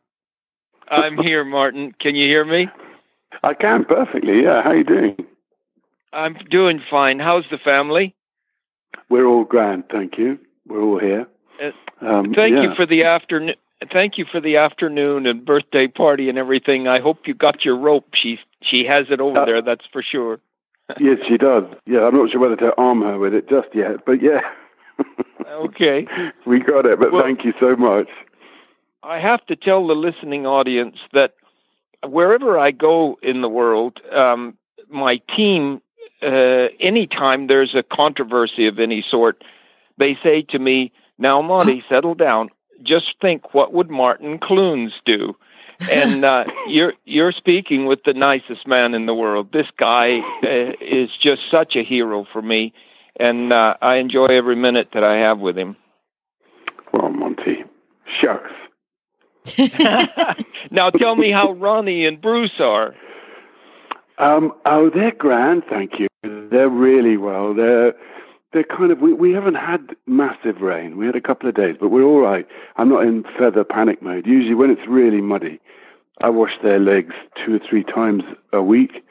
[0.89, 1.93] I'm here, Martin.
[1.99, 2.69] Can you hear me?
[3.43, 4.43] I can perfectly.
[4.43, 4.61] Yeah.
[4.61, 5.17] How you doing?
[6.13, 7.19] I'm doing fine.
[7.19, 8.15] How's the family?
[9.09, 10.39] We're all grand, thank you.
[10.67, 11.27] We're all here.
[11.61, 11.71] Uh,
[12.01, 12.63] Um, Thank yeah.
[12.63, 13.55] you for the afternoon.
[13.91, 16.87] Thank you for the afternoon and birthday party and everything.
[16.87, 18.13] I hope you got your rope.
[18.13, 19.61] She she has it Uh, over there.
[19.61, 20.39] That's for sure.
[20.99, 21.63] yes, she does.
[21.85, 24.41] Yeah, I'm not sure whether to arm her with it just yet, but yeah,
[25.51, 26.07] Okay.
[26.45, 26.99] we got it.
[26.99, 28.09] But Well- thank you so much.
[29.03, 31.33] I have to tell the listening audience that
[32.05, 34.55] wherever I go in the world, um,
[34.89, 35.81] my team,
[36.21, 39.43] uh, anytime there's a controversy of any sort,
[39.97, 42.49] they say to me, "Now, Monty, settle down.
[42.81, 45.35] Just think, what would Martin Clunes do?"
[45.91, 49.51] And uh, you're you're speaking with the nicest man in the world.
[49.51, 52.73] This guy uh, is just such a hero for me,
[53.19, 55.75] and uh, I enjoy every minute that I have with him.
[56.93, 57.63] Well, Monty,
[58.07, 58.51] shucks.
[60.71, 62.95] now tell me how Ronnie and Bruce are.
[64.17, 66.07] Um, oh, they're grand, thank you.
[66.23, 67.53] They're really well.
[67.53, 67.93] They're
[68.53, 70.97] they're kind of we, we haven't had massive rain.
[70.97, 72.47] We had a couple of days, but we're all right.
[72.77, 74.25] I'm not in feather panic mode.
[74.25, 75.59] Usually, when it's really muddy,
[76.21, 77.13] I wash their legs
[77.45, 79.03] two or three times a week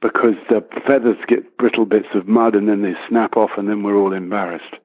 [0.00, 3.82] because the feathers get brittle bits of mud and then they snap off, and then
[3.82, 4.76] we're all embarrassed.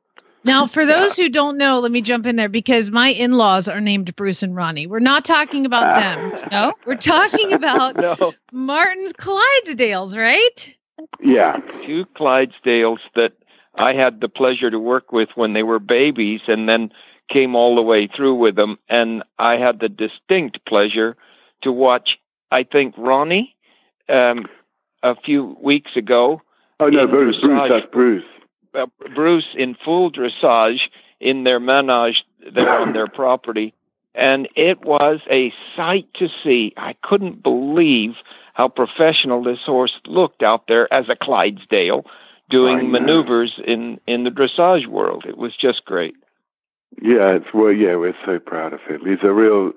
[0.45, 3.67] Now, for those who don't know, let me jump in there because my in laws
[3.69, 4.87] are named Bruce and Ronnie.
[4.87, 6.49] We're not talking about them.
[6.51, 10.75] No, we're talking about No, Martin's Clydesdales, right?
[11.21, 11.61] Yeah.
[11.81, 13.33] two Clydesdales that
[13.75, 16.91] I had the pleasure to work with when they were babies, and then
[17.29, 18.77] came all the way through with them.
[18.89, 21.15] And I had the distinct pleasure
[21.61, 22.19] to watch.
[22.51, 23.55] I think Ronnie
[24.09, 24.45] um,
[25.01, 26.41] a few weeks ago.
[26.79, 28.25] Oh no, Bruce, Bruce, that's Bruce.
[28.73, 33.73] Uh, Bruce in full dressage in their menage there on their property.
[34.15, 36.73] And it was a sight to see.
[36.77, 38.15] I couldn't believe
[38.53, 42.05] how professional this horse looked out there as a Clydesdale
[42.49, 45.25] doing maneuvers in, in the dressage world.
[45.25, 46.15] It was just great.
[47.01, 49.03] Yeah, it's well, yeah, we're so proud of him.
[49.03, 49.73] He's a real,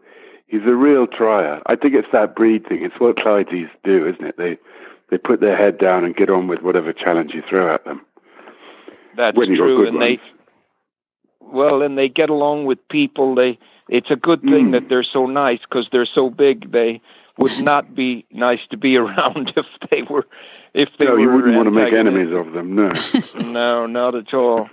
[0.47, 1.63] he's a real trier.
[1.65, 2.85] I think it's that breed thing.
[2.85, 4.37] It's what Clydes do, isn't it?
[4.37, 4.59] They
[5.09, 8.05] they put their head down and get on with whatever challenge you throw at them.
[9.17, 9.87] That's when true.
[9.87, 10.19] And ones.
[10.19, 10.21] they
[11.41, 13.35] well, and they get along with people.
[13.35, 14.73] They it's a good thing Mm.
[14.73, 16.73] that they're so nice because they're so big.
[16.73, 17.01] They
[17.39, 20.27] would not be nice to be around if they were
[20.75, 22.75] if they no, were you wouldn't want to make enemies of them.
[22.75, 22.93] No.
[23.41, 24.69] No, not at all.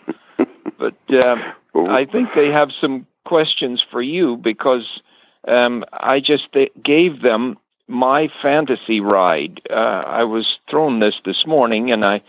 [0.77, 1.41] But um,
[1.75, 5.01] I think they have some questions for you because
[5.47, 6.49] um, I just
[6.81, 9.61] gave them my fantasy ride.
[9.69, 12.21] Uh, I was thrown this this morning, and I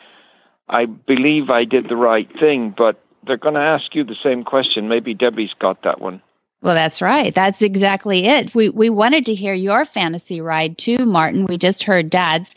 [0.69, 2.71] I believe I did the right thing.
[2.71, 4.89] But they're going to ask you the same question.
[4.89, 6.23] Maybe Debbie's got that one.
[6.63, 7.35] Well, that's right.
[7.35, 8.55] That's exactly it.
[8.55, 11.45] We we wanted to hear your fantasy ride too, Martin.
[11.45, 12.55] We just heard Dad's,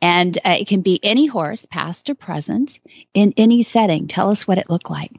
[0.00, 2.80] and uh, it can be any horse, past or present,
[3.12, 4.08] in any setting.
[4.08, 5.12] Tell us what it looked like.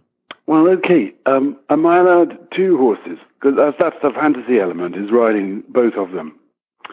[0.47, 1.13] Well, okay.
[1.27, 3.19] Um, am I allowed two horses?
[3.39, 6.39] Because that's, that's the fantasy element is riding both of them.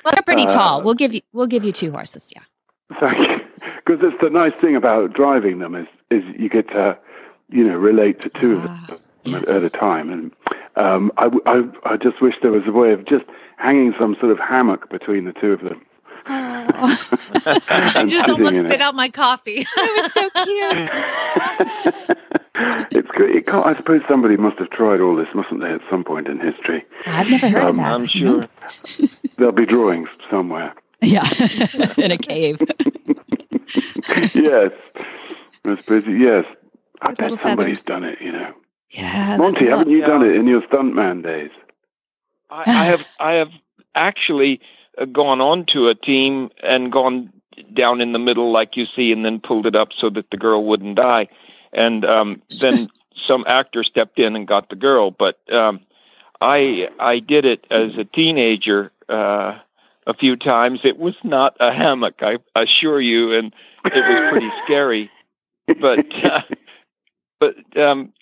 [0.05, 0.83] Well, they're pretty Uh, tall.
[0.83, 2.31] We'll give you we'll give you two horses.
[2.37, 2.43] Yeah.
[3.01, 3.48] Thank you.
[3.89, 6.97] Because it's the nice thing about driving them is is you get to,
[7.51, 10.11] you know, relate to two of them at, at a time.
[10.11, 10.31] And
[10.77, 13.25] um, I, w- I I just wish there was a way of just
[13.57, 15.81] hanging some sort of hammock between the two of them.
[16.27, 18.69] I And just almost in it.
[18.69, 19.67] spit out my coffee.
[19.77, 22.17] it was so cute.
[22.91, 23.31] It's good.
[23.31, 26.27] It can't, I suppose somebody must have tried all this, mustn't they, at some point
[26.27, 26.85] in history?
[27.07, 27.93] I've never heard Um, of that.
[27.95, 28.49] I'm sure.
[29.37, 30.75] There'll be drawings somewhere.
[31.01, 31.23] Yeah,
[31.97, 32.61] in a cave.
[34.35, 34.73] yes.
[35.65, 36.45] I suppose, yes.
[37.01, 37.85] I With little bet somebody's feathers.
[37.85, 38.55] done it, you know.
[38.91, 39.37] Yeah.
[39.37, 40.07] Monty, haven't you lot.
[40.09, 41.51] done it in your stuntman days?
[42.51, 43.51] I, I have I have
[43.95, 44.61] actually
[44.97, 47.33] uh, gone on to a team and gone
[47.75, 50.37] down in the middle like you see, and then pulled it up so that the
[50.37, 51.29] girl wouldn't die,
[51.73, 55.11] and um, then some actor stepped in and got the girl.
[55.11, 55.81] But um,
[56.41, 59.59] I I did it as a teenager uh,
[60.09, 60.81] a few times.
[60.83, 63.55] It was not a hammock, I assure you, and
[63.85, 65.11] it was pretty scary.
[65.81, 66.43] But uh,
[67.39, 68.13] but um,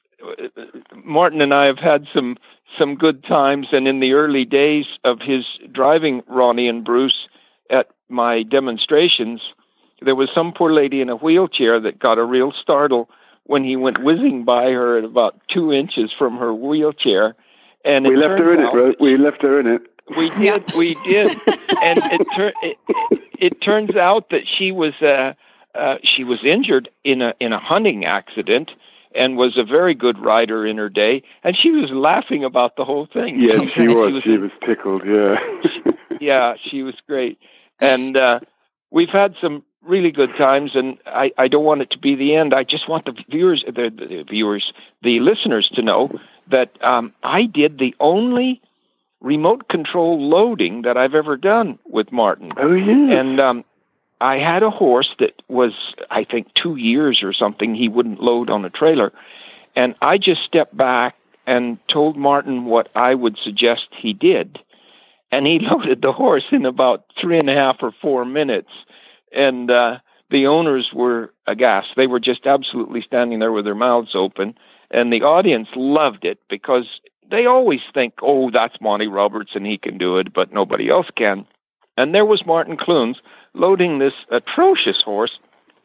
[1.05, 2.37] Martin and I have had some
[2.77, 7.29] some good times, and in the early days of his driving Ronnie and Bruce
[7.71, 9.55] at my demonstrations,
[10.03, 13.09] there was some poor lady in a wheelchair that got a real startle
[13.45, 17.37] when he went whizzing by her at about two inches from her wheelchair.
[17.85, 19.96] And we left her in it, out Ro- that We left her in it.
[20.17, 21.37] We did, we did,
[21.83, 25.35] and it, tur- it, it it turns out that she was uh,
[25.75, 28.75] uh, she was injured in a in a hunting accident
[29.15, 32.85] and was a very good rider in her day, and she was laughing about the
[32.85, 33.41] whole thing.
[33.41, 34.23] Yes, And she was.
[34.23, 35.03] She was tickled.
[35.07, 35.39] Yeah.
[36.21, 37.39] yeah, she was great,
[37.81, 38.41] and uh,
[38.91, 40.75] we've had some really good times.
[40.77, 42.53] And I, I don't want it to be the end.
[42.53, 46.11] I just want the viewers, the, the viewers, the listeners to know
[46.49, 48.61] that um, I did the only
[49.27, 52.53] remote control loading that I've ever done with Martin.
[52.57, 53.19] Oh yeah.
[53.19, 53.65] And um,
[54.21, 57.75] I had a horse that was, I think, two years or something.
[57.75, 59.13] He wouldn't load on a trailer,
[59.75, 64.61] and I just stepped back and told Martin what I would suggest he did,
[65.33, 68.71] and he loaded the horse in about three and a half or four minutes,
[69.33, 69.99] and uh,
[70.31, 71.97] the owners were aghast.
[71.97, 74.57] They were just absolutely standing there with their mouths open,
[74.93, 77.01] and the audience loved it because
[77.31, 81.09] they always think, "Oh, that's Monty Roberts and he can do it, but nobody else
[81.15, 81.47] can."
[81.97, 83.21] And there was Martin Clunes
[83.55, 85.39] loading this atrocious horse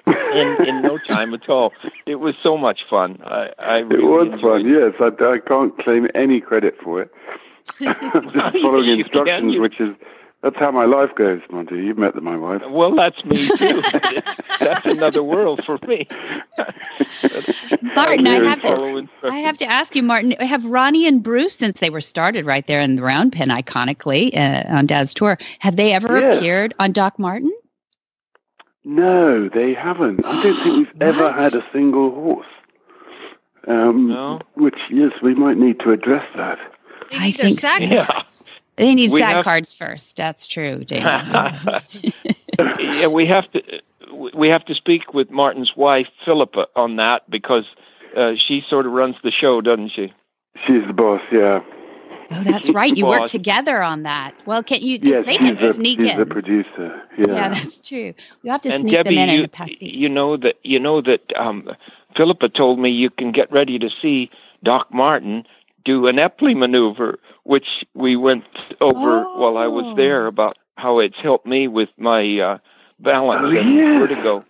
[0.05, 1.73] in, in no time at all.
[2.05, 3.21] It was so much fun.
[3.23, 4.93] I, I It was fun, yes.
[4.99, 7.11] I, I can't claim any credit for it.
[7.81, 9.95] I'm just following instructions, which is
[10.43, 11.75] that's how my life goes, Monty.
[11.75, 12.61] You've met my wife.
[12.69, 13.81] Well, that's me too.
[14.59, 16.07] that's another world for me.
[17.95, 21.79] Martin, I have to- I have to ask you, Martin, have Ronnie and Bruce, since
[21.79, 25.75] they were started right there in the round pen iconically uh, on Dad's tour, have
[25.75, 26.33] they ever Yeah.
[26.35, 27.51] appeared on Doc Martin?
[28.83, 30.25] No, they haven't.
[30.25, 32.47] I don't think we've ever had a single horse.
[33.67, 34.39] Um, No?
[34.55, 36.57] Which, yes, we might need to address that.
[37.13, 37.75] I think so.
[37.77, 38.23] Yeah.
[38.77, 40.15] They need We SAG have- cards first.
[40.17, 41.03] That's true, Jamie.
[42.59, 43.81] yeah, we have to
[44.33, 47.65] we have to speak with Martin's wife Philippa on that because
[48.15, 50.13] uh, she sort of runs the show, doesn't she?
[50.65, 51.61] She's the boss, yeah.
[52.31, 52.95] oh, that's right.
[52.95, 54.33] You work together on that.
[54.45, 54.99] Well, can you?
[55.01, 56.17] Yes, they can she's, the, sneak she's in.
[56.17, 57.01] the producer.
[57.17, 57.25] Yeah.
[57.27, 57.49] yeah.
[57.53, 58.13] that's true.
[58.43, 60.57] You have to and sneak Debbie, them in you, and pass the you know that
[60.63, 61.69] you know that um,
[62.15, 64.29] Philippa told me you can get ready to see
[64.63, 65.45] Doc Martin
[65.83, 68.45] do an Epley maneuver, which we went
[68.81, 69.95] over while I was Oh.
[69.95, 72.57] there about how it's helped me with my uh,
[72.99, 73.99] balance Oh, and yeah.
[73.99, 74.45] vertigo.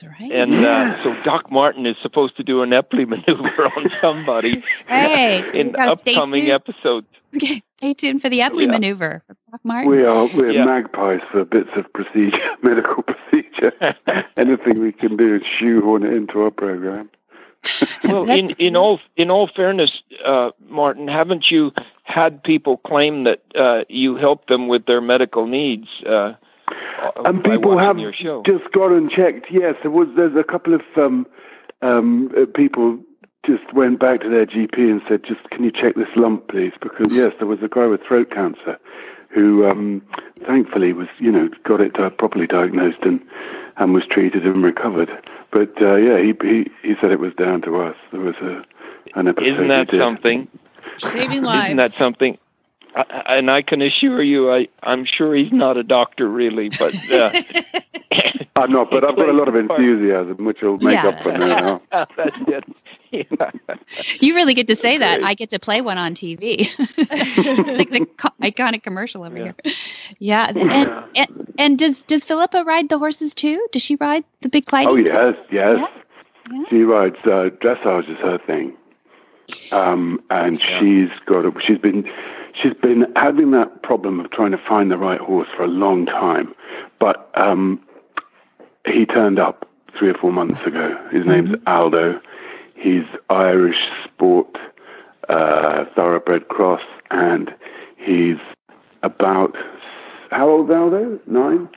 [0.00, 0.32] That's right.
[0.32, 5.44] And uh, so Doc Martin is supposed to do an Epley maneuver on somebody Hey,
[5.46, 7.06] so in gotta upcoming episodes.
[7.34, 8.72] Okay, stay tuned for the Epley Yeah.
[8.72, 9.90] maneuver for Doc Martin.
[9.90, 10.64] We are we're Yeah.
[10.64, 13.72] magpies for bits of procedure, medical procedure.
[14.36, 17.10] Anything we can do is shoehorn it into our program.
[18.04, 23.40] Well, in, in all in all fairness, uh, Martin, haven't you had people claim that
[23.54, 25.88] uh, you help them with their medical needs?
[26.04, 26.34] Uh,
[27.24, 28.42] And by people have your show.
[28.42, 29.46] just gone and checked.
[29.50, 30.08] Yes, there was.
[30.16, 31.26] There's a couple of um,
[31.80, 32.98] um, uh, people
[33.46, 36.72] just went back to their GP and said, "Just can you check this lump, please?"
[36.80, 38.78] Because yes, there was a guy with throat cancer
[39.32, 40.02] who, um,
[40.46, 43.20] thankfully, was you know got it uh, properly diagnosed and
[43.76, 45.10] and was treated and recovered.
[45.50, 47.96] But uh, yeah, he, he he said it was down to us.
[48.10, 48.64] There was a
[49.14, 49.54] an episode.
[49.54, 50.48] Isn't that something?
[50.98, 51.66] Saving lives.
[51.66, 52.38] Isn't that something?
[52.94, 56.68] I, I- and I can assure you, I, I'm sure he's not a doctor, really,
[56.68, 57.32] but uh,
[58.56, 61.08] I'm not, but I've got a lot of enthusiasm, which will make Yeah.
[61.08, 61.80] up for now.
[62.16, 62.64] that's it.
[63.10, 63.50] Yeah.
[64.20, 65.22] You really get to say that.
[65.22, 66.66] I get to play one on TV,
[67.76, 69.54] like the co- iconic commercial over here.
[70.18, 71.04] Yeah, and, Yeah.
[71.16, 73.66] and and does does Philippa ride the horses too?
[73.72, 74.86] Does she ride the big Clyde?
[74.86, 75.78] Oh yes, yes.
[76.50, 76.62] Yeah.
[76.70, 78.74] She rides uh, dressage is her thing,
[79.72, 81.44] um, and she's got.
[81.44, 82.10] A, she's been
[82.52, 86.06] she's been having that problem of trying to find the right horse for a long
[86.06, 86.54] time,
[86.98, 87.80] but um,
[88.86, 90.98] he turned up three or four months ago.
[91.10, 92.20] His name's Aldo.
[92.74, 94.58] He's Irish sport,
[95.28, 97.54] uh, thoroughbred cross, and
[97.96, 98.38] he's
[99.02, 99.56] about
[100.30, 101.20] how old is Aldo?
[101.26, 101.68] Nine.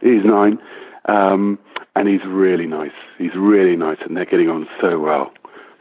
[0.00, 0.58] He's nine,
[1.04, 1.58] um,
[1.94, 2.92] and he's really nice.
[3.18, 5.32] He's really nice, and they're getting on so well.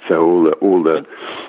[0.08, 1.06] So all the all the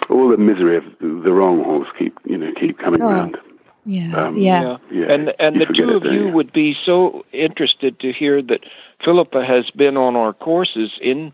[0.08, 3.08] all the misery of the wrong horse keep you know keep coming Oh.
[3.08, 3.38] around.
[3.86, 4.76] Yeah, Um, yeah.
[4.90, 8.12] Yeah, And and you the two it, of don't you would be so interested to
[8.12, 8.64] hear that
[9.02, 11.32] Philippa has been on our courses in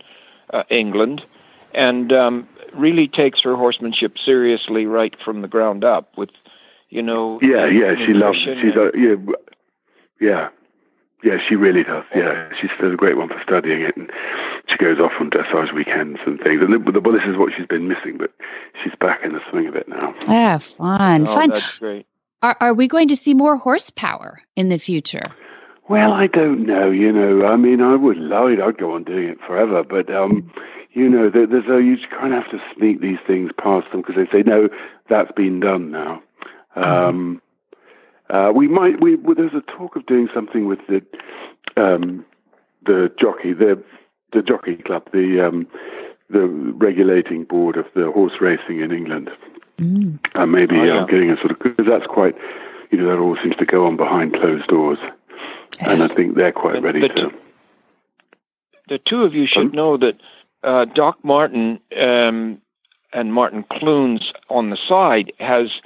[0.51, 1.25] uh, England,
[1.75, 6.17] and um, really takes her horsemanship seriously right from the ground up.
[6.17, 6.31] With
[6.89, 8.47] you know, Yeah, yeah, she loves.
[8.47, 9.35] nutrition She's and- a yeah,
[10.21, 10.49] yeah,
[11.27, 11.39] yeah.
[11.47, 12.05] She really does.
[12.14, 14.11] Yeah, she's still a great one for studying it, and
[14.66, 16.62] she goes off on dressage weekends and things.
[16.62, 18.33] And the, well, this is what she's been missing, but
[18.83, 20.14] she's back in the swing of it now.
[20.29, 21.51] Ah, fun, Oh, fun.
[21.51, 22.07] that's great.
[22.43, 25.33] Are are we going to see more horsepower in the future?
[25.89, 26.91] Well, I don't know.
[26.91, 28.61] You know, I mean, I would love it.
[28.61, 30.51] I'd go on doing it forever, but um,
[30.93, 34.01] you know, there, there's a you kind of have to sneak these things past them
[34.03, 34.68] because they say no,
[35.09, 36.22] that's been done now.
[36.74, 37.41] Um,
[38.31, 39.01] uh, we might.
[39.01, 41.05] We well, there's a talk of doing something with the
[41.77, 42.24] um,
[42.85, 43.83] the jockey, the
[44.33, 45.66] the jockey club, the um,
[46.31, 49.31] the regulating board of the horse racing in England.
[50.35, 50.95] Uh, maybe Oh, yeah.
[51.03, 52.35] uh, getting a sort of because that's quite,
[52.91, 54.99] you know, that all seems to go on behind closed doors,
[55.87, 57.33] and I think they're quite ready but- to.
[58.89, 60.18] the two of you should know that
[60.62, 62.61] uh, Doc Martin um,
[63.12, 65.81] and Martin Clunes on the side has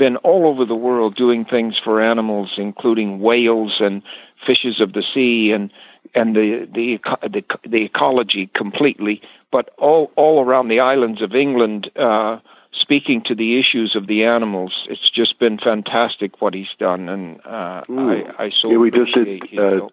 [0.00, 4.02] been all over the world doing things for animals, including whales and
[4.46, 5.70] fishes of the sea and
[6.14, 6.98] and the the
[7.34, 9.20] the, the ecology completely,
[9.52, 11.90] but all all around the islands of England.
[11.96, 12.38] Uh,
[12.72, 17.40] Speaking to the issues of the animals, it's just been fantastic what he's done, and
[17.44, 19.88] uh, I, I so yeah, we just did uh,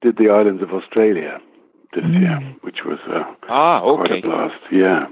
[0.00, 1.38] did the islands of Australia
[1.92, 4.18] this year, which was uh, Ah, quite okay.
[4.20, 4.62] a blast.
[4.72, 5.06] Yeah.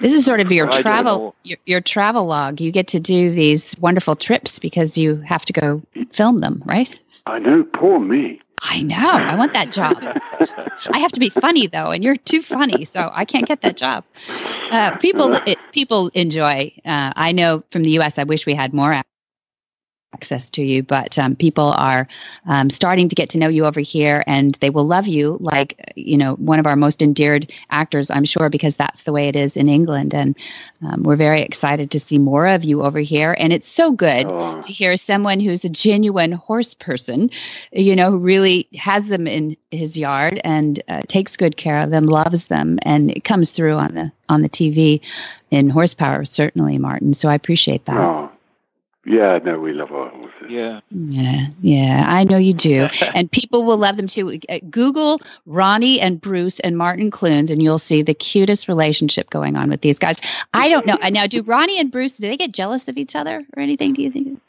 [0.00, 2.60] This is sort of your I travel your, your travel log.
[2.60, 5.82] You get to do these wonderful trips because you have to go
[6.12, 6.98] film them, right?
[7.26, 7.64] I know.
[7.64, 8.40] Poor me.
[8.62, 9.10] I know.
[9.10, 9.96] I want that job.
[10.92, 13.76] I have to be funny though, and you're too funny, so I can't get that
[13.76, 14.04] job.
[14.70, 16.72] Uh, people, it, people enjoy.
[16.84, 18.18] Uh, I know from the U.S.
[18.18, 18.92] I wish we had more
[20.14, 22.08] access to you, but um, people are
[22.46, 25.92] um, starting to get to know you over here, and they will love you like
[25.96, 29.36] you know one of our most endeared actors, I'm sure, because that's the way it
[29.36, 30.34] is in England, and
[30.82, 33.36] um, we're very excited to see more of you over here.
[33.38, 34.60] And it's so good Oh.
[34.62, 37.30] to hear someone who's a genuine horse person,
[37.72, 41.90] you know, who really has them in his yard and uh, takes good care of
[41.90, 45.00] them, loves them, and it comes through on the on the TV
[45.50, 47.14] in horsepower, certainly, Martin.
[47.14, 47.96] So I appreciate that.
[48.08, 48.30] Oh.
[49.08, 49.38] Yeah.
[49.38, 50.48] No, we love our horses.
[50.48, 50.80] Yeah.
[50.90, 52.88] Yeah, yeah, I know you do.
[53.14, 54.38] and people will love them too.
[54.48, 59.56] Uh, Google Ronnie and Bruce and Martin Clunes, and you'll see the cutest relationship going
[59.56, 60.20] on with these guys.
[60.54, 60.98] I don't know.
[61.10, 64.02] Now, do Ronnie and Bruce, do they get jealous of each other or anything, do
[64.02, 64.40] you think?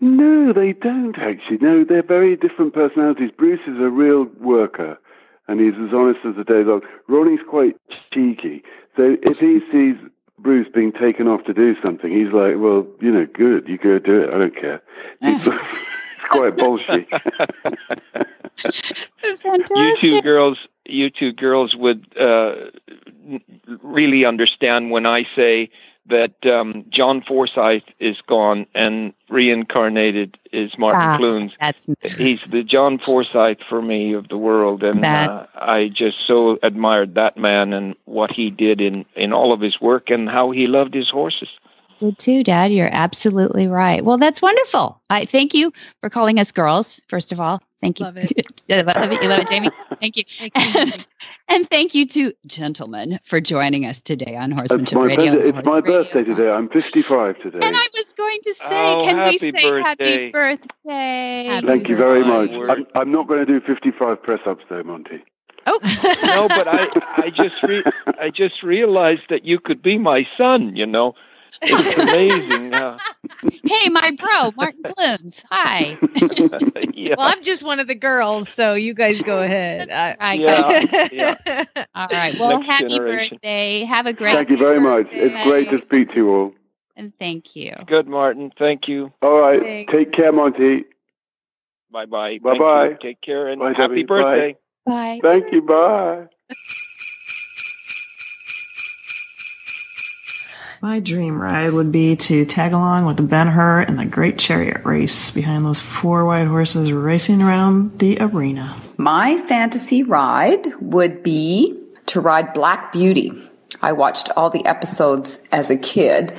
[0.00, 1.58] No, they don't actually.
[1.58, 3.30] No, they're very different personalities.
[3.36, 4.98] Bruce is a real worker,
[5.48, 6.82] and he's as honest as the day long.
[7.08, 7.76] Ronnie's quite
[8.12, 8.62] cheeky,
[8.96, 9.96] so if he sees
[10.38, 13.98] Bruce being taken off to do something, he's like, "Well, you know, good, you go
[13.98, 14.30] do it.
[14.30, 14.82] I don't care."
[15.20, 17.06] He's, it's quite bolshy.
[19.76, 20.58] you two girls
[20.88, 22.70] you two girls would uh,
[23.82, 25.70] really understand when I say
[26.08, 31.52] that um, John Forsythe is gone and reincarnated is Martin Ah, Clunes.
[31.60, 36.58] That's He's the John Forsythe for me of the world, and uh, I just so
[36.62, 40.50] admired that man and what he did in in all of his work and how
[40.50, 41.50] he loved his horses.
[41.98, 42.72] Did too, Dad.
[42.72, 44.04] You're absolutely right.
[44.04, 45.00] Well, that's wonderful.
[45.10, 47.00] I thank you for calling us girls.
[47.08, 48.06] First of all, thank you.
[48.06, 48.32] Love it.
[48.68, 49.70] You love it, you love it, Jamie.
[49.98, 50.24] Thank you.
[51.48, 55.32] and thank you to gentlemen for joining us today on It's Horsemanship my, Radio.
[55.32, 56.50] birthday, it's my birthday today.
[56.50, 57.58] I'm 55 today.
[57.62, 59.80] And I was going to say, Oh, can we say birthday.
[59.80, 61.60] happy birthday?
[61.64, 62.50] Thank you very much.
[62.68, 65.24] I'm, I'm not going to do 55 press ups though, Monty.
[65.66, 65.78] Oh,
[66.22, 67.84] no, but I I just re-
[68.18, 70.76] I just realized that you could be my son.
[70.76, 71.14] You know,
[71.62, 72.72] it's amazing.
[72.72, 72.96] How,
[73.64, 75.44] hey, my bro, Martin Clunes.
[75.50, 75.98] Hi.
[76.94, 77.14] yeah.
[77.18, 79.90] Well, I'm just one of the girls, so you guys go ahead.
[79.90, 81.64] I, Right, Yeah, yeah.
[81.94, 82.38] All right.
[82.38, 83.36] Well, Next happy generation.
[83.36, 83.84] birthday.
[83.84, 85.06] Have a great Thank you very much.
[85.10, 86.54] It's great to speak to you all.
[86.96, 87.74] And thank you.
[87.86, 88.52] Good, Martin.
[88.58, 89.12] Thank you.
[89.22, 89.60] All right.
[89.62, 89.92] Thanks.
[89.92, 90.84] Take care, Monty.
[91.90, 92.38] Bye bye.
[92.42, 92.94] Bye-bye.
[93.00, 94.04] Take care and Bye, happy Debbie.
[94.04, 94.16] Bye.
[94.22, 94.56] birthday.
[94.84, 95.20] Bye.
[95.22, 95.62] Thank you.
[95.62, 96.26] Bye.
[100.80, 104.84] My dream ride would be to tag along with Ben Hur in the Great Chariot
[104.84, 108.80] Race behind those four white horses racing around the arena.
[108.96, 111.76] My fantasy ride would be
[112.06, 113.32] to ride Black Beauty.
[113.82, 116.38] I watched all the episodes as a kid,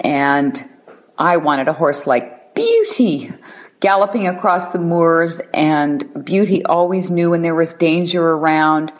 [0.00, 0.62] and
[1.16, 3.32] I wanted a horse like Beauty
[3.80, 8.92] galloping across the moors, and Beauty always knew when there was danger around.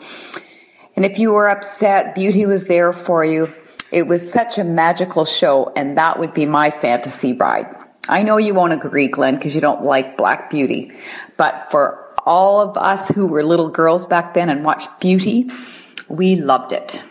[0.95, 3.53] And if you were upset, Beauty was there for you.
[3.91, 7.67] It was such a magical show, and that would be my fantasy ride.
[8.07, 10.91] I know you won't agree, Glenn, because you don't like Black Beauty,
[11.37, 15.49] but for all of us who were little girls back then and watched Beauty,
[16.07, 17.01] we loved it.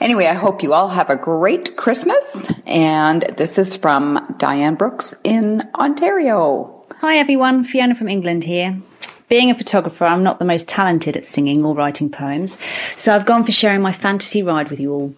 [0.00, 5.14] Anyway, I hope you all have a great Christmas, and this is from Diane Brooks
[5.22, 6.84] in Ontario.
[7.00, 8.80] Hi everyone, Fiona from England here.
[9.28, 12.58] Being a photographer, I'm not the most talented at singing or writing poems,
[12.96, 15.14] so I've gone for sharing my fantasy ride with you all.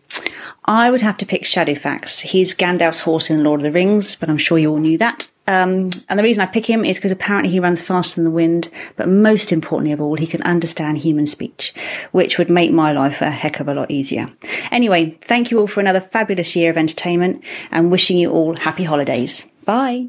[0.64, 2.20] I would have to pick Shadowfax.
[2.20, 5.28] He's Gandalf's horse in Lord of the Rings, but I'm sure you all knew that.
[5.48, 8.30] Um, and the reason I pick him is because apparently he runs faster than the
[8.30, 11.72] wind, but most importantly of all, he can understand human speech,
[12.10, 14.28] which would make my life a heck of a lot easier.
[14.72, 18.84] Anyway, thank you all for another fabulous year of entertainment and wishing you all happy
[18.84, 19.46] holidays.
[19.64, 20.08] Bye.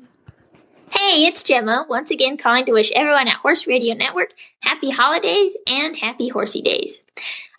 [0.90, 5.58] Hey, it's Gemma, once again calling to wish everyone at Horse Radio Network happy holidays
[5.68, 7.04] and happy horsey days.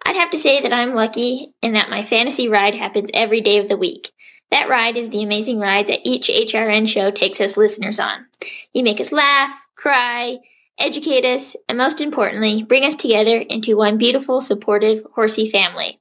[0.06, 3.58] I'd have to say that I'm lucky in that my fantasy ride happens every day
[3.58, 4.12] of the week.
[4.50, 8.24] That ride is the amazing ride that each HRN show takes us listeners on.
[8.72, 10.38] You make us laugh, cry,
[10.78, 15.98] educate us, and most importantly, bring us together into one beautiful, supportive, horsey family.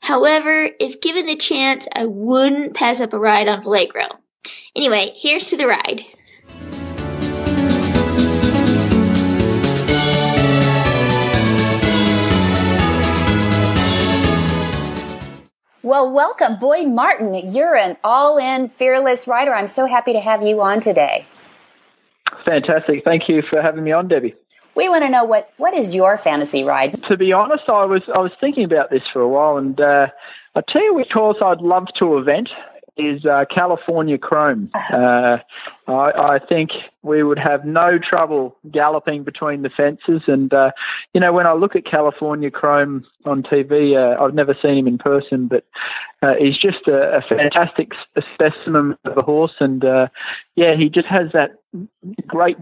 [0.00, 4.08] However, if given the chance, I wouldn't pass up a ride on Valegro.
[4.74, 6.02] Anyway, here's to the ride.
[15.82, 17.52] Well, welcome, Boyd Martin.
[17.52, 19.52] You're an all in fearless rider.
[19.52, 21.26] I'm so happy to have you on today.
[22.46, 23.02] Fantastic.
[23.04, 24.34] Thank you for having me on, Debbie.
[24.76, 27.02] We want to know what, what is your fantasy ride?
[27.08, 30.06] To be honest, I was I was thinking about this for a while, and uh,
[30.54, 32.50] I'll tell you which horse I'd love to event
[32.96, 34.68] is uh, California Chrome.
[34.74, 35.38] Uh,
[35.86, 36.70] I, I think
[37.02, 40.22] we would have no trouble galloping between the fences.
[40.26, 40.72] And, uh,
[41.14, 44.86] you know, when I look at California Chrome on TV, uh, I've never seen him
[44.86, 45.64] in person, but
[46.22, 47.92] uh, he's just a, a fantastic
[48.34, 49.54] specimen of a horse.
[49.60, 50.08] And, uh,
[50.56, 51.52] yeah, he just has that
[52.26, 52.56] great.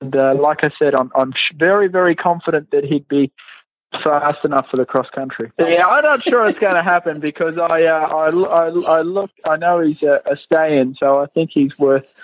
[0.00, 3.32] And like I said, I'm, I'm very, very confident that he'd be
[4.02, 5.50] fast enough for the cross country.
[5.58, 9.30] Yeah, I'm not sure it's going to happen because I, uh, I, I, I look,
[9.44, 12.14] I know he's a, a stay-in, so I think he's worth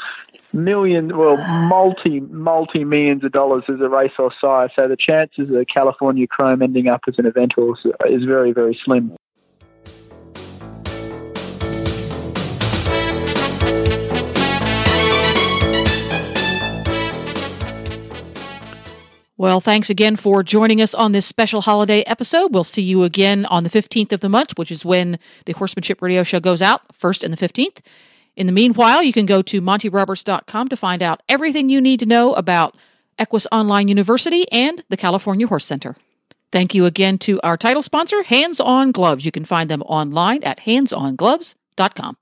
[0.52, 1.36] million, well,
[1.68, 4.70] multi, multi millions of dollars as a racehorse sire.
[4.74, 8.78] So the chances of California Chrome ending up as an event horse is very, very
[8.84, 9.16] slim.
[19.38, 22.52] Well, thanks again for joining us on this special holiday episode.
[22.52, 26.02] We'll see you again on the 15th of the month, which is when the Horsemanship
[26.02, 27.78] Radio Show goes out, first and the 15th.
[28.36, 32.06] In the meanwhile, you can go to montyroberts.com to find out everything you need to
[32.06, 32.76] know about
[33.18, 35.96] Equus Online University and the California Horse Center.
[36.50, 39.24] Thank you again to our title sponsor, Hands On Gloves.
[39.24, 42.16] You can find them online at handsongloves.com.